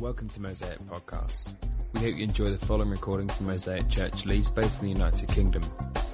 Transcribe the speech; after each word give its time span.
Welcome 0.00 0.28
to 0.30 0.42
Mosaic 0.42 0.80
Podcasts. 0.88 1.54
We 1.92 2.00
hope 2.00 2.16
you 2.16 2.24
enjoy 2.24 2.50
the 2.50 2.58
following 2.58 2.90
recording 2.90 3.28
from 3.28 3.46
Mosaic 3.46 3.88
Church 3.88 4.26
Leeds 4.26 4.50
based 4.50 4.82
in 4.82 4.88
the 4.88 4.92
United 4.92 5.28
Kingdom. 5.28 5.62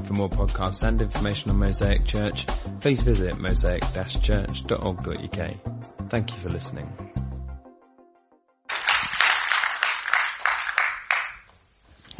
For 0.06 0.12
more 0.12 0.28
podcasts 0.28 0.86
and 0.86 1.00
information 1.00 1.50
on 1.50 1.58
Mosaic 1.58 2.04
Church, 2.04 2.46
please 2.80 3.00
visit 3.00 3.36
mosaic-church.org.uk. 3.36 6.10
Thank 6.10 6.30
you 6.30 6.36
for 6.38 6.50
listening. 6.50 6.92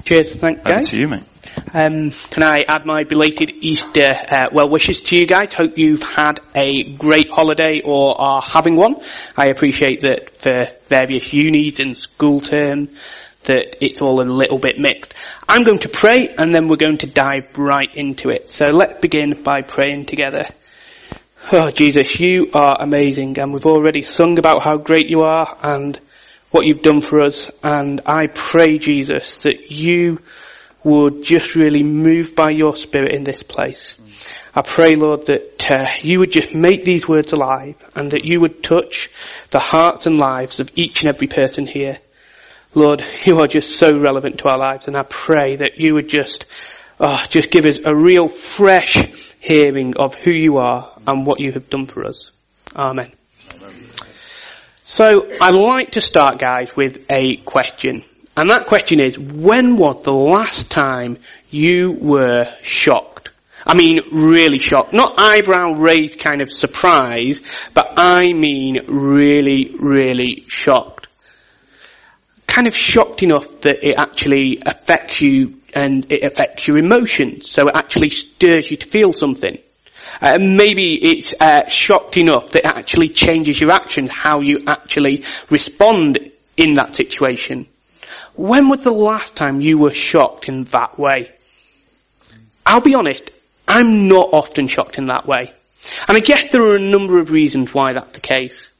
Cheers, 0.04 0.32
thank 0.36 0.66
you 0.66 0.72
Over 0.72 0.82
to 0.82 0.96
you, 0.96 1.08
mate. 1.08 1.24
Um, 1.72 2.10
can 2.10 2.42
I 2.42 2.64
add 2.66 2.86
my 2.86 3.04
belated 3.04 3.50
Easter 3.60 4.10
uh, 4.28 4.48
well 4.52 4.68
wishes 4.68 5.02
to 5.02 5.16
you 5.16 5.26
guys? 5.26 5.52
Hope 5.52 5.74
you've 5.76 6.02
had 6.02 6.40
a 6.54 6.82
great 6.94 7.30
holiday 7.30 7.80
or 7.84 8.20
are 8.20 8.42
having 8.42 8.76
one. 8.76 8.96
I 9.36 9.46
appreciate 9.46 10.00
that 10.00 10.30
for 10.30 10.68
various 10.86 11.32
unis 11.32 11.78
and 11.80 11.96
school 11.96 12.40
term 12.40 12.88
that 13.44 13.84
it's 13.84 14.00
all 14.00 14.20
a 14.20 14.24
little 14.24 14.58
bit 14.58 14.78
mixed. 14.78 15.14
I'm 15.48 15.62
going 15.62 15.80
to 15.80 15.88
pray 15.88 16.28
and 16.28 16.54
then 16.54 16.68
we're 16.68 16.76
going 16.76 16.98
to 16.98 17.06
dive 17.06 17.56
right 17.56 17.94
into 17.94 18.30
it. 18.30 18.48
So 18.48 18.70
let's 18.70 19.00
begin 19.00 19.42
by 19.42 19.62
praying 19.62 20.06
together. 20.06 20.46
Oh 21.52 21.70
Jesus, 21.70 22.20
you 22.20 22.50
are 22.52 22.76
amazing 22.80 23.38
and 23.38 23.52
we've 23.52 23.66
already 23.66 24.02
sung 24.02 24.38
about 24.38 24.62
how 24.62 24.76
great 24.76 25.08
you 25.08 25.22
are 25.22 25.56
and 25.62 25.98
what 26.50 26.66
you've 26.66 26.82
done 26.82 27.00
for 27.00 27.20
us 27.20 27.50
and 27.62 28.00
I 28.06 28.26
pray 28.26 28.78
Jesus 28.78 29.36
that 29.42 29.70
you 29.70 30.20
would 30.82 31.24
just 31.24 31.54
really 31.54 31.82
move 31.82 32.34
by 32.34 32.50
your 32.50 32.74
spirit 32.76 33.12
in 33.12 33.24
this 33.24 33.42
place. 33.42 33.94
I 34.54 34.62
pray, 34.62 34.96
Lord, 34.96 35.26
that 35.26 35.70
uh, 35.70 35.86
you 36.02 36.18
would 36.20 36.32
just 36.32 36.54
make 36.54 36.84
these 36.84 37.06
words 37.06 37.32
alive 37.32 37.76
and 37.94 38.10
that 38.10 38.24
you 38.24 38.40
would 38.40 38.62
touch 38.62 39.10
the 39.50 39.60
hearts 39.60 40.06
and 40.06 40.18
lives 40.18 40.58
of 40.58 40.70
each 40.74 41.00
and 41.00 41.08
every 41.08 41.28
person 41.28 41.66
here. 41.66 41.98
Lord, 42.74 43.04
you 43.24 43.40
are 43.40 43.46
just 43.46 43.78
so 43.78 43.96
relevant 43.98 44.38
to 44.38 44.48
our 44.48 44.58
lives 44.58 44.86
and 44.86 44.96
I 44.96 45.02
pray 45.02 45.56
that 45.56 45.78
you 45.78 45.94
would 45.94 46.08
just, 46.08 46.46
oh, 46.98 47.22
just 47.28 47.50
give 47.50 47.66
us 47.66 47.78
a 47.84 47.94
real 47.94 48.28
fresh 48.28 48.96
hearing 49.40 49.96
of 49.96 50.14
who 50.14 50.32
you 50.32 50.58
are 50.58 50.98
and 51.06 51.26
what 51.26 51.40
you 51.40 51.52
have 51.52 51.70
done 51.70 51.86
for 51.86 52.04
us. 52.04 52.30
Amen. 52.74 53.12
So 54.84 55.30
I'd 55.40 55.54
like 55.54 55.92
to 55.92 56.00
start 56.00 56.38
guys 56.38 56.74
with 56.74 57.04
a 57.08 57.36
question. 57.36 58.04
And 58.36 58.50
that 58.50 58.66
question 58.66 59.00
is, 59.00 59.18
when 59.18 59.76
was 59.76 60.02
the 60.02 60.12
last 60.12 60.70
time 60.70 61.18
you 61.50 61.92
were 61.92 62.46
shocked? 62.62 63.30
I 63.66 63.74
mean, 63.74 64.00
really 64.12 64.58
shocked. 64.58 64.92
Not 64.92 65.14
eyebrow 65.18 65.72
raised 65.72 66.18
kind 66.18 66.40
of 66.40 66.50
surprise, 66.50 67.40
but 67.74 67.92
I 67.96 68.32
mean 68.32 68.86
really, 68.88 69.74
really 69.78 70.44
shocked. 70.48 71.08
Kind 72.46 72.66
of 72.66 72.76
shocked 72.76 73.22
enough 73.22 73.60
that 73.62 73.86
it 73.86 73.94
actually 73.98 74.62
affects 74.64 75.20
you 75.20 75.60
and 75.74 76.10
it 76.10 76.24
affects 76.24 76.66
your 76.66 76.78
emotions. 76.78 77.50
So 77.50 77.68
it 77.68 77.74
actually 77.74 78.10
stirs 78.10 78.70
you 78.70 78.76
to 78.76 78.86
feel 78.86 79.12
something. 79.12 79.58
Uh, 80.20 80.38
maybe 80.40 80.94
it's 80.94 81.34
uh, 81.38 81.68
shocked 81.68 82.16
enough 82.16 82.50
that 82.52 82.64
it 82.64 82.72
actually 82.74 83.10
changes 83.10 83.60
your 83.60 83.70
actions, 83.70 84.10
how 84.10 84.40
you 84.40 84.64
actually 84.66 85.24
respond 85.50 86.30
in 86.56 86.74
that 86.74 86.94
situation. 86.94 87.66
When 88.40 88.70
was 88.70 88.82
the 88.82 88.90
last 88.90 89.36
time 89.36 89.60
you 89.60 89.76
were 89.76 89.92
shocked 89.92 90.48
in 90.48 90.64
that 90.72 90.98
way? 90.98 91.30
I'll 92.64 92.80
be 92.80 92.94
honest, 92.94 93.30
I'm 93.68 94.08
not 94.08 94.30
often 94.32 94.66
shocked 94.66 94.96
in 94.96 95.08
that 95.08 95.26
way. 95.26 95.52
And 96.08 96.16
I 96.16 96.20
guess 96.20 96.46
there 96.50 96.62
are 96.62 96.76
a 96.76 96.80
number 96.80 97.18
of 97.18 97.32
reasons 97.32 97.74
why 97.74 97.92
that's 97.92 98.12
the 98.12 98.20
case. 98.20 98.70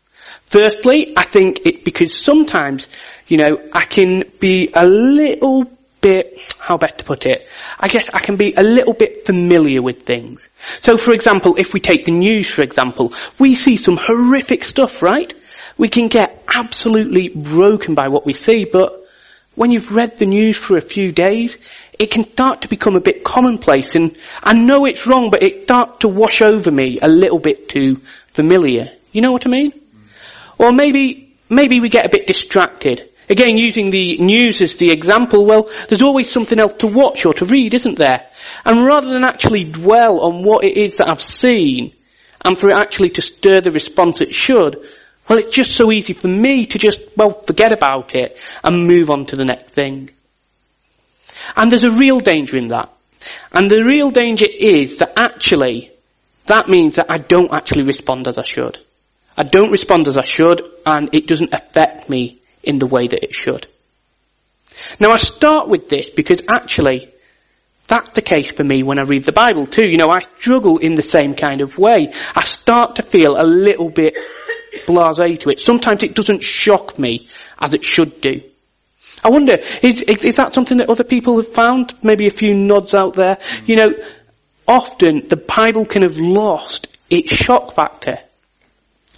Firstly, 0.47 1.13
I 1.15 1.25
think 1.25 1.61
it's 1.67 1.83
because 1.83 2.19
sometimes, 2.19 2.89
you 3.29 3.37
know, 3.37 3.51
I 3.71 3.85
can 3.85 4.25
be 4.41 4.71
a 4.73 4.87
little 4.87 5.71
bit, 6.01 6.39
how 6.59 6.79
best 6.79 6.97
to 6.97 7.05
put 7.05 7.27
it, 7.27 7.47
I 7.79 7.89
guess 7.89 8.09
I 8.15 8.21
can 8.21 8.37
be 8.37 8.55
a 8.57 8.63
little 8.63 8.95
bit 8.95 9.27
familiar 9.27 9.83
with 9.83 10.05
things. 10.05 10.49
So 10.81 10.97
for 10.97 11.13
example, 11.13 11.57
if 11.59 11.75
we 11.75 11.81
take 11.81 12.07
the 12.07 12.13
news 12.13 12.51
for 12.51 12.63
example, 12.63 13.13
we 13.39 13.55
see 13.57 13.77
some 13.77 13.99
horrific 13.99 14.65
stuff, 14.65 15.03
right? 15.03 15.35
We 15.77 15.91
can 15.91 16.09
get 16.09 16.45
absolutely 16.49 17.29
broken 17.29 17.95
by 17.95 18.09
what 18.09 18.25
we 18.25 18.33
see, 18.33 18.65
but 18.65 19.00
when 19.55 19.71
you've 19.71 19.93
read 19.93 20.19
the 20.19 20.27
news 20.27 20.57
for 20.57 20.77
a 20.77 20.81
few 20.81 21.13
days, 21.13 21.59
it 21.99 22.11
can 22.11 22.31
start 22.33 22.63
to 22.63 22.69
become 22.69 22.97
a 22.97 23.01
bit 23.01 23.25
commonplace 23.25 23.95
and 23.95 24.17
I 24.43 24.55
know 24.55 24.87
it's 24.87 25.07
wrong, 25.07 25.31
but 25.31 25.43
it 25.43 25.65
starts 25.65 25.99
to 26.01 26.09
wash 26.09 26.41
over 26.41 26.71
me 26.71 26.99
a 27.01 27.09
little 27.09 27.39
bit 27.39 27.69
too 27.69 28.01
familiar. 28.33 28.93
You 29.13 29.23
know 29.23 29.33
what 29.33 29.47
I 29.47 29.51
mean? 29.51 29.73
Or 30.59 30.73
maybe, 30.73 31.37
maybe 31.49 31.81
we 31.81 31.89
get 31.89 32.07
a 32.07 32.11
bit 32.11 32.27
distracted. 32.27 33.11
Again, 33.29 33.59
using 33.59 33.91
the 33.91 34.19
news 34.19 34.61
as 34.61 34.77
the 34.77 34.91
example, 34.91 35.47
well, 35.47 35.71
there's 35.89 36.03
always 36.03 36.31
something 36.31 36.59
else 36.59 36.75
to 36.79 36.89
watch 36.89 37.25
or 37.27 37.35
to 37.35 37.45
read, 37.45 37.75
isn't 37.75 37.97
there? 37.97 38.27
And 38.65 38.85
rather 38.85 39.11
than 39.11 39.25
actually 39.25 39.65
dwell 39.65 40.21
on 40.21 40.43
what 40.43 40.65
it 40.65 40.77
is 40.77 40.97
that 40.97 41.09
I've 41.09 41.21
seen, 41.21 41.95
and 42.45 42.59
for 42.59 42.71
it 42.71 42.77
actually 42.77 43.11
to 43.11 43.23
stir 43.23 43.61
the 43.61 43.71
response 43.71 44.21
it 44.21 44.35
should, 44.35 44.85
well, 45.31 45.39
it's 45.39 45.55
just 45.55 45.77
so 45.77 45.93
easy 45.93 46.13
for 46.13 46.27
me 46.27 46.67
to 46.67 46.77
just, 46.77 46.99
well, 47.17 47.31
forget 47.31 47.73
about 47.73 48.17
it 48.17 48.37
and 48.65 48.89
move 48.89 49.11
on 49.11 49.27
to 49.27 49.37
the 49.37 49.45
next 49.45 49.71
thing. 49.71 50.11
And 51.55 51.71
there's 51.71 51.85
a 51.85 51.97
real 51.97 52.19
danger 52.19 52.57
in 52.57 52.67
that. 52.69 52.93
And 53.53 53.71
the 53.71 53.85
real 53.87 54.11
danger 54.11 54.47
is 54.53 54.99
that 54.99 55.13
actually, 55.17 55.93
that 56.47 56.69
means 56.69 56.97
that 56.97 57.13
I 57.13 57.19
don't 57.19 57.55
actually 57.55 57.85
respond 57.85 58.27
as 58.27 58.39
I 58.39 58.43
should. 58.43 58.79
I 59.37 59.45
don't 59.45 59.71
respond 59.71 60.09
as 60.09 60.17
I 60.17 60.25
should, 60.25 60.69
and 60.85 61.15
it 61.15 61.29
doesn't 61.29 61.55
affect 61.55 62.11
me 62.11 62.41
in 62.65 62.81
the 62.81 62.89
way 62.89 63.07
that 63.07 63.23
it 63.23 63.33
should. 63.33 63.69
Now 64.99 65.13
I 65.13 65.17
start 65.19 65.69
with 65.69 65.89
this 65.89 66.11
because 66.11 66.41
actually, 66.49 67.09
that's 67.87 68.11
the 68.11 68.23
case 68.23 68.51
for 68.51 68.65
me 68.65 68.83
when 68.83 68.99
I 68.99 69.05
read 69.05 69.23
the 69.23 69.33
Bible 69.33 69.69
too. 69.69 69.89
You 69.89 69.97
know, 69.97 70.11
I 70.11 70.23
struggle 70.39 70.79
in 70.79 70.97
the 70.97 71.05
same 71.05 71.37
kind 71.37 71.61
of 71.61 71.79
way. 71.79 72.13
I 72.35 72.43
start 72.43 72.97
to 72.97 73.03
feel 73.03 73.41
a 73.41 73.47
little 73.47 73.91
bit 73.91 74.15
blasé 74.87 75.39
to 75.41 75.51
it. 75.51 75.61
Sometimes 75.61 76.03
it 76.03 76.15
doesn't 76.15 76.43
shock 76.43 76.99
me 76.99 77.29
as 77.59 77.75
it 77.75 77.85
should 77.85 78.21
do. 78.21 78.43
I 79.23 79.29
wonder, 79.29 79.59
is, 79.83 80.03
is, 80.03 80.37
that 80.37 80.55
something 80.55 80.79
that 80.79 80.89
other 80.89 81.05
people 81.05 81.37
have 81.37 81.49
found? 81.49 81.95
Maybe 82.03 82.27
a 82.27 82.31
few 82.31 82.55
nods 82.55 82.95
out 82.95 83.15
there. 83.15 83.37
Mm. 83.37 83.69
You 83.69 83.77
know, 83.77 83.91
often 84.67 85.29
the 85.29 85.37
Bible 85.37 85.85
can 85.85 86.03
have 86.03 86.19
lost 86.19 86.89
its 87.11 87.35
shock 87.35 87.75
factor. 87.75 88.19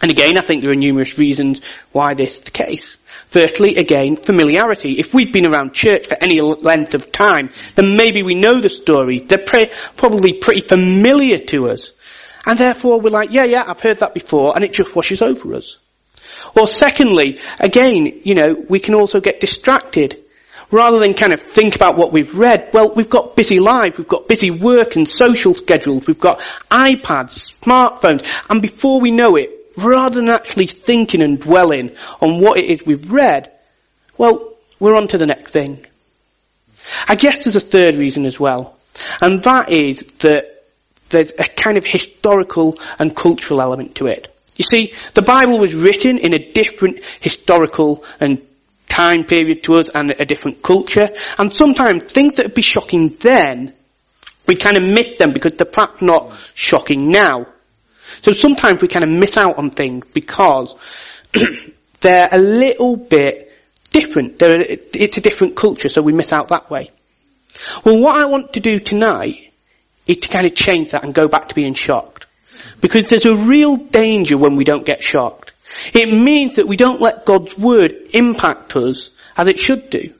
And 0.00 0.10
again, 0.10 0.32
I 0.36 0.44
think 0.44 0.62
there 0.62 0.72
are 0.72 0.76
numerous 0.76 1.16
reasons 1.16 1.60
why 1.92 2.14
this 2.14 2.34
is 2.34 2.40
the 2.40 2.50
case. 2.50 2.98
Firstly, 3.28 3.76
again, 3.76 4.16
familiarity. 4.16 4.98
If 4.98 5.14
we've 5.14 5.32
been 5.32 5.46
around 5.46 5.74
church 5.74 6.08
for 6.08 6.16
any 6.20 6.40
length 6.40 6.94
of 6.94 7.12
time, 7.12 7.50
then 7.76 7.94
maybe 7.94 8.24
we 8.24 8.34
know 8.34 8.60
the 8.60 8.68
story. 8.68 9.20
They're 9.20 9.38
pre- 9.38 9.70
probably 9.96 10.32
pretty 10.34 10.66
familiar 10.66 11.38
to 11.38 11.68
us. 11.68 11.92
And 12.44 12.58
therefore 12.58 13.00
we're 13.00 13.10
like, 13.10 13.30
yeah, 13.32 13.44
yeah, 13.44 13.62
I've 13.66 13.80
heard 13.80 14.00
that 14.00 14.14
before, 14.14 14.54
and 14.54 14.64
it 14.64 14.72
just 14.72 14.94
washes 14.94 15.22
over 15.22 15.54
us. 15.54 15.78
Or 16.56 16.66
secondly, 16.66 17.40
again, 17.60 18.20
you 18.24 18.34
know, 18.34 18.64
we 18.68 18.80
can 18.80 18.94
also 18.94 19.20
get 19.20 19.40
distracted. 19.40 20.18
Rather 20.70 20.98
than 20.98 21.12
kind 21.12 21.34
of 21.34 21.40
think 21.42 21.76
about 21.76 21.98
what 21.98 22.12
we've 22.12 22.34
read, 22.34 22.70
well, 22.72 22.94
we've 22.94 23.10
got 23.10 23.36
busy 23.36 23.60
lives, 23.60 23.98
we've 23.98 24.08
got 24.08 24.26
busy 24.26 24.50
work 24.50 24.96
and 24.96 25.06
social 25.06 25.52
schedules, 25.52 26.06
we've 26.06 26.18
got 26.18 26.40
iPads, 26.70 27.52
smartphones, 27.60 28.26
and 28.48 28.62
before 28.62 28.98
we 28.98 29.10
know 29.10 29.36
it, 29.36 29.50
rather 29.76 30.16
than 30.16 30.30
actually 30.30 30.66
thinking 30.66 31.22
and 31.22 31.38
dwelling 31.40 31.94
on 32.22 32.40
what 32.40 32.58
it 32.58 32.64
is 32.64 32.86
we've 32.86 33.12
read, 33.12 33.52
well, 34.16 34.54
we're 34.80 34.96
on 34.96 35.08
to 35.08 35.18
the 35.18 35.26
next 35.26 35.52
thing. 35.52 35.84
I 37.06 37.16
guess 37.16 37.44
there's 37.44 37.56
a 37.56 37.60
third 37.60 37.96
reason 37.96 38.24
as 38.24 38.40
well, 38.40 38.76
and 39.20 39.42
that 39.42 39.68
is 39.70 40.02
that 40.20 40.51
there's 41.12 41.32
a 41.38 41.44
kind 41.44 41.78
of 41.78 41.84
historical 41.84 42.78
and 42.98 43.14
cultural 43.14 43.62
element 43.62 43.94
to 43.96 44.06
it. 44.06 44.28
You 44.56 44.64
see, 44.64 44.92
the 45.14 45.22
Bible 45.22 45.58
was 45.58 45.74
written 45.74 46.18
in 46.18 46.34
a 46.34 46.52
different 46.52 47.02
historical 47.20 48.04
and 48.20 48.46
time 48.88 49.24
period 49.24 49.62
to 49.64 49.74
us 49.74 49.88
and 49.88 50.10
a 50.10 50.26
different 50.26 50.62
culture, 50.62 51.08
and 51.38 51.52
sometimes 51.52 52.12
things 52.12 52.34
that 52.36 52.46
would 52.46 52.54
be 52.54 52.62
shocking 52.62 53.16
then, 53.20 53.72
we 54.46 54.56
kind 54.56 54.78
of 54.78 54.84
miss 54.84 55.12
them 55.12 55.32
because 55.32 55.52
they're 55.52 55.70
perhaps 55.70 56.02
not 56.02 56.32
shocking 56.54 57.08
now. 57.08 57.46
So 58.20 58.32
sometimes 58.32 58.82
we 58.82 58.88
kind 58.88 59.04
of 59.04 59.10
miss 59.10 59.36
out 59.36 59.56
on 59.56 59.70
things 59.70 60.04
because 60.12 60.74
they're 62.00 62.28
a 62.30 62.38
little 62.38 62.96
bit 62.96 63.50
different. 63.90 64.38
They're, 64.38 64.60
it's 64.60 65.16
a 65.16 65.20
different 65.20 65.56
culture, 65.56 65.88
so 65.88 66.02
we 66.02 66.12
miss 66.12 66.32
out 66.32 66.48
that 66.48 66.70
way. 66.70 66.90
Well, 67.84 67.98
what 67.98 68.20
I 68.20 68.26
want 68.26 68.54
to 68.54 68.60
do 68.60 68.78
tonight 68.78 69.51
is 70.12 70.18
to 70.18 70.28
kind 70.28 70.46
of 70.46 70.54
change 70.54 70.90
that 70.90 71.04
and 71.04 71.14
go 71.14 71.28
back 71.28 71.48
to 71.48 71.54
being 71.54 71.74
shocked. 71.74 72.26
Because 72.80 73.06
there's 73.06 73.26
a 73.26 73.34
real 73.34 73.76
danger 73.76 74.36
when 74.36 74.56
we 74.56 74.64
don't 74.64 74.86
get 74.86 75.02
shocked. 75.02 75.52
It 75.92 76.12
means 76.12 76.56
that 76.56 76.68
we 76.68 76.76
don't 76.76 77.00
let 77.00 77.24
God's 77.24 77.56
word 77.56 78.08
impact 78.12 78.76
us 78.76 79.10
as 79.36 79.48
it 79.48 79.58
should 79.58 79.90
do. 79.90 80.12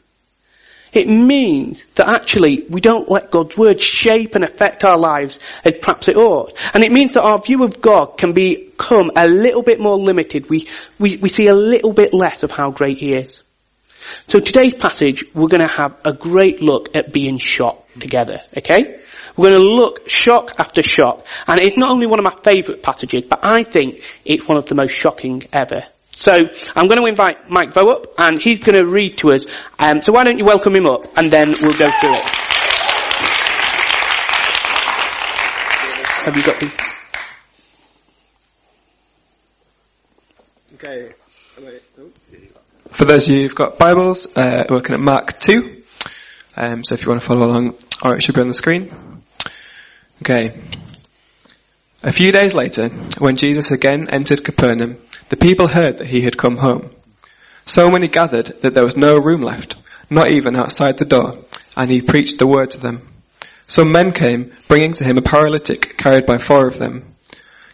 It 0.93 1.09
means 1.09 1.83
that 1.94 2.12
actually 2.12 2.67
we 2.69 2.83
don't 2.83 3.09
let 3.09 3.31
God's 3.31 3.56
word 3.56 3.81
shape 3.81 4.35
and 4.35 4.44
affect 4.44 4.85
our 4.85 4.99
lives 4.99 5.39
as 5.65 5.75
perhaps 5.81 6.09
it 6.09 6.17
ought. 6.17 6.53
And 6.75 6.85
it 6.85 6.93
means 6.93 7.15
that 7.15 7.23
our 7.23 7.39
view 7.39 7.65
of 7.65 7.81
God 7.81 8.19
can 8.19 8.35
become 8.35 9.11
a 9.17 9.27
little 9.27 9.62
bit 9.62 9.81
more 9.81 9.97
limited. 9.97 10.50
We, 10.50 10.67
we, 10.99 11.17
we 11.17 11.31
see 11.31 11.47
a 11.47 11.55
little 11.55 11.94
bit 11.94 12.12
less 12.12 12.43
of 12.43 12.50
how 12.50 12.71
great 12.71 12.99
He 12.99 13.15
is. 13.15 13.42
So 14.26 14.41
today's 14.41 14.75
passage, 14.75 15.25
we're 15.35 15.49
going 15.49 15.67
to 15.67 15.73
have 15.73 15.97
a 16.05 16.12
great 16.12 16.61
look 16.61 16.94
at 16.97 17.12
being 17.12 17.38
shocked 17.38 18.00
together, 18.00 18.41
okay? 18.56 19.00
We're 19.37 19.50
going 19.50 19.62
to 19.62 19.69
look 19.69 20.09
shock 20.09 20.53
after 20.59 20.82
shock. 20.82 21.26
And 21.47 21.61
it's 21.61 21.76
not 21.76 21.91
only 21.91 22.06
one 22.06 22.19
of 22.19 22.25
my 22.25 22.37
favourite 22.43 22.82
passages, 22.82 23.25
but 23.29 23.41
I 23.43 23.62
think 23.62 24.03
it's 24.25 24.47
one 24.47 24.59
of 24.59 24.67
the 24.67 24.75
most 24.75 24.94
shocking 24.94 25.43
ever. 25.53 25.85
So 26.11 26.37
I'm 26.76 26.87
going 26.87 26.99
to 26.99 27.06
invite 27.06 27.49
Mike 27.49 27.73
Vo 27.73 27.88
up, 27.88 28.06
and 28.19 28.41
he's 28.41 28.61
going 28.61 28.79
to 28.79 28.87
read 28.87 29.19
to 29.19 29.32
us. 29.32 29.44
Um, 29.79 30.03
so 30.03 30.12
why 30.12 30.25
don't 30.25 30.38
you 30.38 30.44
welcome 30.44 30.76
him 30.76 30.87
up, 30.87 31.05
and 31.17 31.31
then 31.31 31.53
we'll 31.61 31.73
go 31.73 31.91
through 32.00 32.15
it. 32.15 32.31
Have 36.25 36.37
you 36.37 36.43
got 36.44 36.61
the? 36.61 36.70
Okay. 40.75 41.15
For 42.93 43.06
those 43.06 43.27
of 43.27 43.35
you 43.35 43.43
who've 43.43 43.55
got 43.55 43.79
Bibles, 43.79 44.27
uh, 44.37 44.65
we're 44.69 44.77
looking 44.77 44.93
at 44.93 45.00
Mark 45.00 45.41
2. 45.41 45.83
Um, 46.59 46.85
so 46.85 46.94
if 46.94 47.03
you 47.03 47.09
want 47.09 47.23
to 47.23 47.27
follow 47.27 47.47
along, 47.47 47.79
or 48.05 48.15
it 48.15 48.23
should 48.23 48.35
be 48.35 48.43
on 48.43 48.49
the 48.49 48.55
screen. 48.55 48.93
Okay. 50.21 50.61
A 52.03 52.12
few 52.12 52.33
days 52.33 52.53
later, 52.53 52.91
when 53.17 53.37
Jesus 53.37 53.71
again 53.71 54.09
entered 54.12 54.44
Capernaum, 54.44 54.99
the 55.31 55.39
people 55.39 55.69
heard 55.69 55.99
that 55.99 56.06
he 56.06 56.21
had 56.21 56.37
come 56.37 56.59
home. 56.59 56.91
So 57.65 57.87
many 57.87 58.09
gathered 58.09 58.61
that 58.61 58.75
there 58.75 58.85
was 58.85 58.97
no 58.97 59.17
room 59.17 59.41
left, 59.41 59.77
not 60.11 60.31
even 60.31 60.55
outside 60.55 60.99
the 60.99 61.06
door, 61.06 61.39
and 61.75 61.91
he 61.91 62.03
preached 62.03 62.39
the 62.39 62.47
word 62.47 62.73
to 62.73 62.79
them. 62.79 63.09
Some 63.67 63.91
men 63.91 64.12
came, 64.12 64.53
bringing 64.69 64.93
to 64.93 65.05
him 65.05 65.17
a 65.17 65.23
paralytic 65.23 65.97
carried 65.97 66.27
by 66.27 66.37
four 66.37 66.67
of 66.67 66.79
them. 66.79 67.12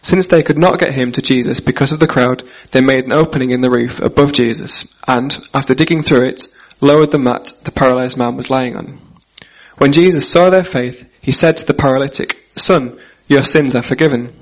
Since 0.01 0.27
they 0.27 0.43
could 0.43 0.57
not 0.57 0.79
get 0.79 0.91
him 0.91 1.11
to 1.13 1.21
Jesus 1.21 1.59
because 1.59 1.91
of 1.91 1.99
the 1.99 2.07
crowd, 2.07 2.43
they 2.71 2.81
made 2.81 3.05
an 3.05 3.11
opening 3.11 3.51
in 3.51 3.61
the 3.61 3.69
roof 3.69 3.99
above 3.99 4.31
Jesus, 4.31 4.85
and, 5.07 5.37
after 5.53 5.75
digging 5.75 6.03
through 6.03 6.27
it, 6.27 6.47
lowered 6.81 7.11
the 7.11 7.17
mat 7.17 7.51
the 7.63 7.71
paralyzed 7.71 8.17
man 8.17 8.37
was 8.37 8.49
lying 8.49 8.77
on. 8.77 8.99
When 9.77 9.93
Jesus 9.93 10.29
saw 10.29 10.49
their 10.49 10.63
faith, 10.63 11.09
he 11.21 11.31
said 11.31 11.57
to 11.57 11.65
the 11.65 11.73
paralytic, 11.73 12.37
Son, 12.55 12.99
your 13.27 13.43
sins 13.43 13.75
are 13.75 13.83
forgiven. 13.83 14.33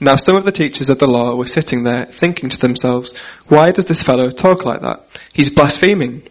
Now 0.00 0.16
some 0.16 0.36
of 0.36 0.44
the 0.44 0.52
teachers 0.52 0.90
of 0.90 0.98
the 0.98 1.06
law 1.06 1.34
were 1.34 1.46
sitting 1.46 1.82
there, 1.82 2.04
thinking 2.04 2.50
to 2.50 2.58
themselves, 2.58 3.14
Why 3.48 3.70
does 3.70 3.86
this 3.86 4.02
fellow 4.02 4.30
talk 4.30 4.64
like 4.64 4.80
that? 4.82 5.06
He's 5.32 5.50
blaspheming. 5.50 6.22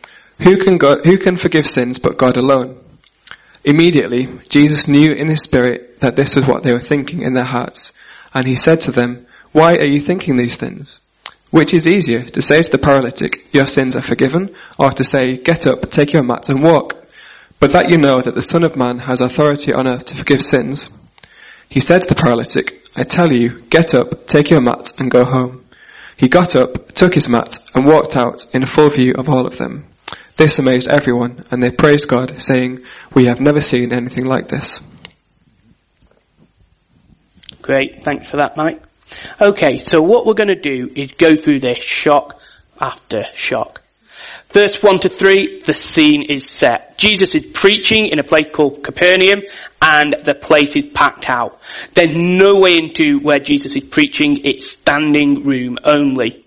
Who 0.42 0.58
can, 0.58 0.78
God, 0.78 1.06
who 1.06 1.18
can 1.18 1.38
forgive 1.38 1.66
sins 1.66 2.00
but 2.00 2.18
God 2.18 2.38
alone? 2.38 2.80
Immediately, 3.64 4.28
Jesus 4.50 4.88
knew 4.88 5.12
in 5.12 5.28
his 5.28 5.42
spirit 5.42 6.00
that 6.02 6.16
this 6.16 6.36
was 6.36 6.46
what 6.46 6.62
they 6.62 6.72
were 6.72 6.80
thinking 6.80 7.24
in 7.24 7.34
their 7.34 7.44
hearts. 7.44 7.94
And 8.36 8.46
he 8.46 8.56
said 8.56 8.82
to 8.82 8.92
them, 8.92 9.26
Why 9.54 9.78
are 9.78 9.86
you 9.86 10.02
thinking 10.02 10.36
these 10.36 10.58
things? 10.58 11.00
Which 11.52 11.74
is 11.74 11.88
easier, 11.88 12.22
to 12.24 12.42
say 12.42 12.62
to 12.62 12.70
the 12.70 12.78
paralytic, 12.78 13.48
Your 13.54 13.66
sins 13.66 13.96
are 13.96 14.02
forgiven, 14.02 14.54
or 14.78 14.92
to 14.92 15.04
say, 15.06 15.38
Get 15.38 15.66
up, 15.66 15.90
take 15.90 16.12
your 16.12 16.24
mat 16.24 16.50
and 16.50 16.62
walk? 16.62 17.08
But 17.62 17.72
that 17.72 17.90
you 17.90 17.98
know 17.98 18.22
that 18.22 18.36
the 18.36 18.42
Son 18.42 18.66
of 18.66 18.76
Man 18.76 19.00
has 19.00 19.22
authority 19.22 19.74
on 19.74 19.88
earth 19.88 20.06
to 20.06 20.16
forgive 20.16 20.42
sins. 20.42 20.90
He 21.70 21.80
said 21.80 22.02
to 22.02 22.10
the 22.10 22.22
paralytic, 22.22 22.86
I 22.94 23.04
tell 23.04 23.32
you, 23.32 23.62
get 23.62 23.96
up, 23.96 24.28
take 24.28 24.50
your 24.50 24.62
mat 24.62 24.92
and 25.00 25.10
go 25.10 25.24
home. 25.24 25.66
He 26.18 26.28
got 26.28 26.56
up, 26.56 26.94
took 26.94 27.14
his 27.14 27.30
mat 27.30 27.58
and 27.74 27.86
walked 27.86 28.18
out 28.18 28.46
in 28.54 28.66
full 28.66 28.90
view 28.90 29.14
of 29.18 29.30
all 29.30 29.48
of 29.48 29.58
them. 29.58 29.86
This 30.36 30.60
amazed 30.60 30.90
everyone 30.90 31.44
and 31.52 31.64
they 31.64 31.72
praised 31.72 32.10
God 32.10 32.42
saying, 32.42 32.84
we 33.14 33.26
have 33.26 33.40
never 33.40 33.62
seen 33.62 33.94
anything 33.94 34.26
like 34.26 34.50
this. 34.50 34.82
Great, 37.66 38.04
thanks 38.04 38.30
for 38.30 38.38
that, 38.38 38.56
Mike. 38.56 38.80
Okay, 39.42 39.80
so 39.80 40.00
what 40.00 40.28
we're 40.28 40.36
going 40.36 40.50
to 40.50 40.56
do 40.56 40.92
is 40.94 41.14
go 41.14 41.36
through 41.36 41.62
this 41.62 41.80
shock 41.80 42.40
after 42.80 43.26
shock. 43.34 43.82
Verse 44.50 44.84
1 44.84 45.00
to 45.00 45.10
3, 45.10 45.64
the 45.64 45.74
scene 45.74 46.22
is 46.22 46.48
set. 46.48 46.96
Jesus 47.00 47.34
is 47.34 47.44
preaching 47.56 48.06
in 48.06 48.20
a 48.20 48.24
place 48.24 48.50
called 48.54 48.84
Capernaum 48.84 49.42
and 49.82 50.16
the 50.24 50.36
place 50.36 50.76
is 50.76 50.92
packed 50.94 51.28
out. 51.28 51.60
There's 51.96 52.16
no 52.16 52.60
way 52.60 52.78
into 52.78 53.18
where 53.18 53.40
Jesus 53.40 53.76
is 53.76 53.86
preaching, 53.86 54.42
it's 54.44 54.70
standing 54.70 55.42
room 55.42 55.80
only. 55.84 56.46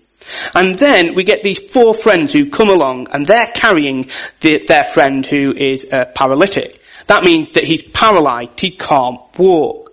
And 0.55 0.79
then 0.79 1.15
we 1.15 1.25
get 1.25 1.43
these 1.43 1.59
four 1.59 1.93
friends 1.93 2.31
who 2.31 2.49
come 2.49 2.69
along 2.69 3.09
and 3.11 3.27
they're 3.27 3.51
carrying 3.53 4.05
the, 4.39 4.63
their 4.65 4.85
friend 4.85 5.25
who 5.25 5.51
is 5.51 5.85
a 5.91 6.05
paralytic. 6.05 6.81
That 7.07 7.23
means 7.23 7.55
that 7.55 7.65
he's 7.65 7.83
paralyzed, 7.83 8.57
he 8.57 8.71
can't 8.77 9.19
walk. 9.37 9.88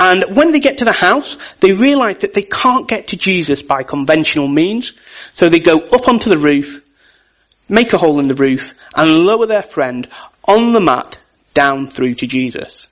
And 0.00 0.34
when 0.34 0.50
they 0.50 0.60
get 0.60 0.78
to 0.78 0.86
the 0.86 0.94
house, 0.94 1.36
they 1.60 1.74
realize 1.74 2.18
that 2.18 2.32
they 2.32 2.42
can't 2.42 2.88
get 2.88 3.08
to 3.08 3.18
Jesus 3.18 3.60
by 3.60 3.82
conventional 3.82 4.48
means. 4.48 4.94
So 5.34 5.50
they 5.50 5.58
go 5.58 5.78
up 5.78 6.08
onto 6.08 6.30
the 6.30 6.38
roof, 6.38 6.82
make 7.68 7.92
a 7.92 7.98
hole 7.98 8.18
in 8.18 8.26
the 8.26 8.34
roof, 8.34 8.72
and 8.96 9.10
lower 9.10 9.44
their 9.44 9.62
friend 9.62 10.08
on 10.42 10.72
the 10.72 10.80
mat 10.80 11.18
down 11.52 11.86
through 11.86 12.14
to 12.14 12.26
Jesus. 12.26 12.86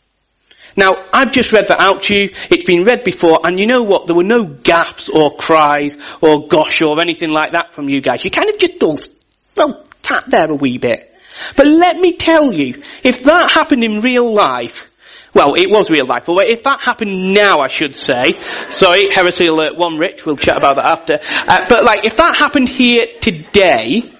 Now, 0.76 1.06
I've 1.10 1.32
just 1.32 1.50
read 1.50 1.68
that 1.68 1.80
out 1.80 2.02
to 2.02 2.14
you. 2.14 2.30
It's 2.50 2.64
been 2.64 2.84
read 2.84 3.04
before, 3.04 3.40
and 3.42 3.58
you 3.58 3.66
know 3.66 3.84
what? 3.84 4.06
There 4.06 4.14
were 4.14 4.22
no 4.22 4.44
gaps 4.44 5.08
or 5.08 5.34
cries 5.34 5.96
or 6.20 6.46
gosh 6.46 6.82
or 6.82 7.00
anything 7.00 7.30
like 7.30 7.52
that 7.52 7.74
from 7.74 7.88
you 7.88 8.02
guys. 8.02 8.22
You 8.22 8.30
kind 8.30 8.50
of 8.50 8.58
just 8.58 8.82
all, 8.82 8.98
well, 9.56 9.82
tap 10.02 10.26
there 10.28 10.50
a 10.50 10.54
wee 10.54 10.76
bit. 10.76 11.14
But 11.56 11.66
let 11.66 11.96
me 11.96 12.16
tell 12.18 12.52
you, 12.52 12.82
if 13.02 13.22
that 13.22 13.50
happened 13.50 13.82
in 13.82 14.02
real 14.02 14.30
life, 14.32 14.82
well, 15.34 15.54
it 15.54 15.70
was 15.70 15.90
real 15.90 16.06
life. 16.06 16.24
If 16.26 16.62
that 16.64 16.80
happened 16.80 17.34
now, 17.34 17.60
I 17.60 17.68
should 17.68 17.94
say, 17.94 18.38
sorry, 18.70 19.08
heresy 19.10 19.46
alert 19.46 19.76
one, 19.76 19.96
Rich, 19.96 20.24
we'll 20.24 20.36
chat 20.36 20.56
about 20.56 20.76
that 20.76 20.84
after. 20.84 21.18
Uh, 21.22 21.66
but 21.68 21.84
like, 21.84 22.04
if 22.06 22.16
that 22.16 22.36
happened 22.36 22.68
here 22.68 23.06
today, 23.20 24.12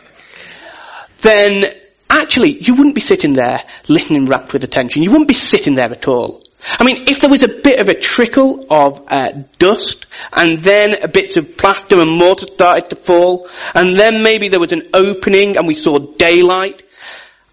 then 1.23 1.65
actually 2.11 2.63
you 2.63 2.75
wouldn't 2.75 2.95
be 2.95 3.01
sitting 3.01 3.33
there 3.33 3.65
listening 3.89 4.27
rapt 4.27 4.53
with 4.53 4.65
attention. 4.65 5.03
You 5.03 5.11
wouldn't 5.11 5.29
be 5.29 5.35
sitting 5.35 5.75
there 5.75 5.91
at 5.91 6.07
all. 6.09 6.45
I 6.61 6.85
mean, 6.85 7.05
if 7.07 7.21
there 7.21 7.31
was 7.31 7.45
a 7.45 7.49
bit 7.49 7.81
of 7.81 7.89
a 7.89 7.95
trickle 7.95 8.67
of 8.69 9.05
uh, 9.09 9.45
dust, 9.59 10.07
and 10.33 10.63
then 10.63 10.97
bits 11.13 11.37
of 11.37 11.57
plaster 11.57 12.01
and 12.01 12.19
mortar 12.19 12.47
started 12.47 12.91
to 12.91 12.97
fall, 12.97 13.49
and 13.75 13.97
then 13.97 14.23
maybe 14.25 14.49
there 14.49 14.59
was 14.59 14.73
an 14.73 14.89
opening 14.93 15.57
and 15.57 15.69
we 15.69 15.75
saw 15.75 15.99
daylight, 15.99 16.83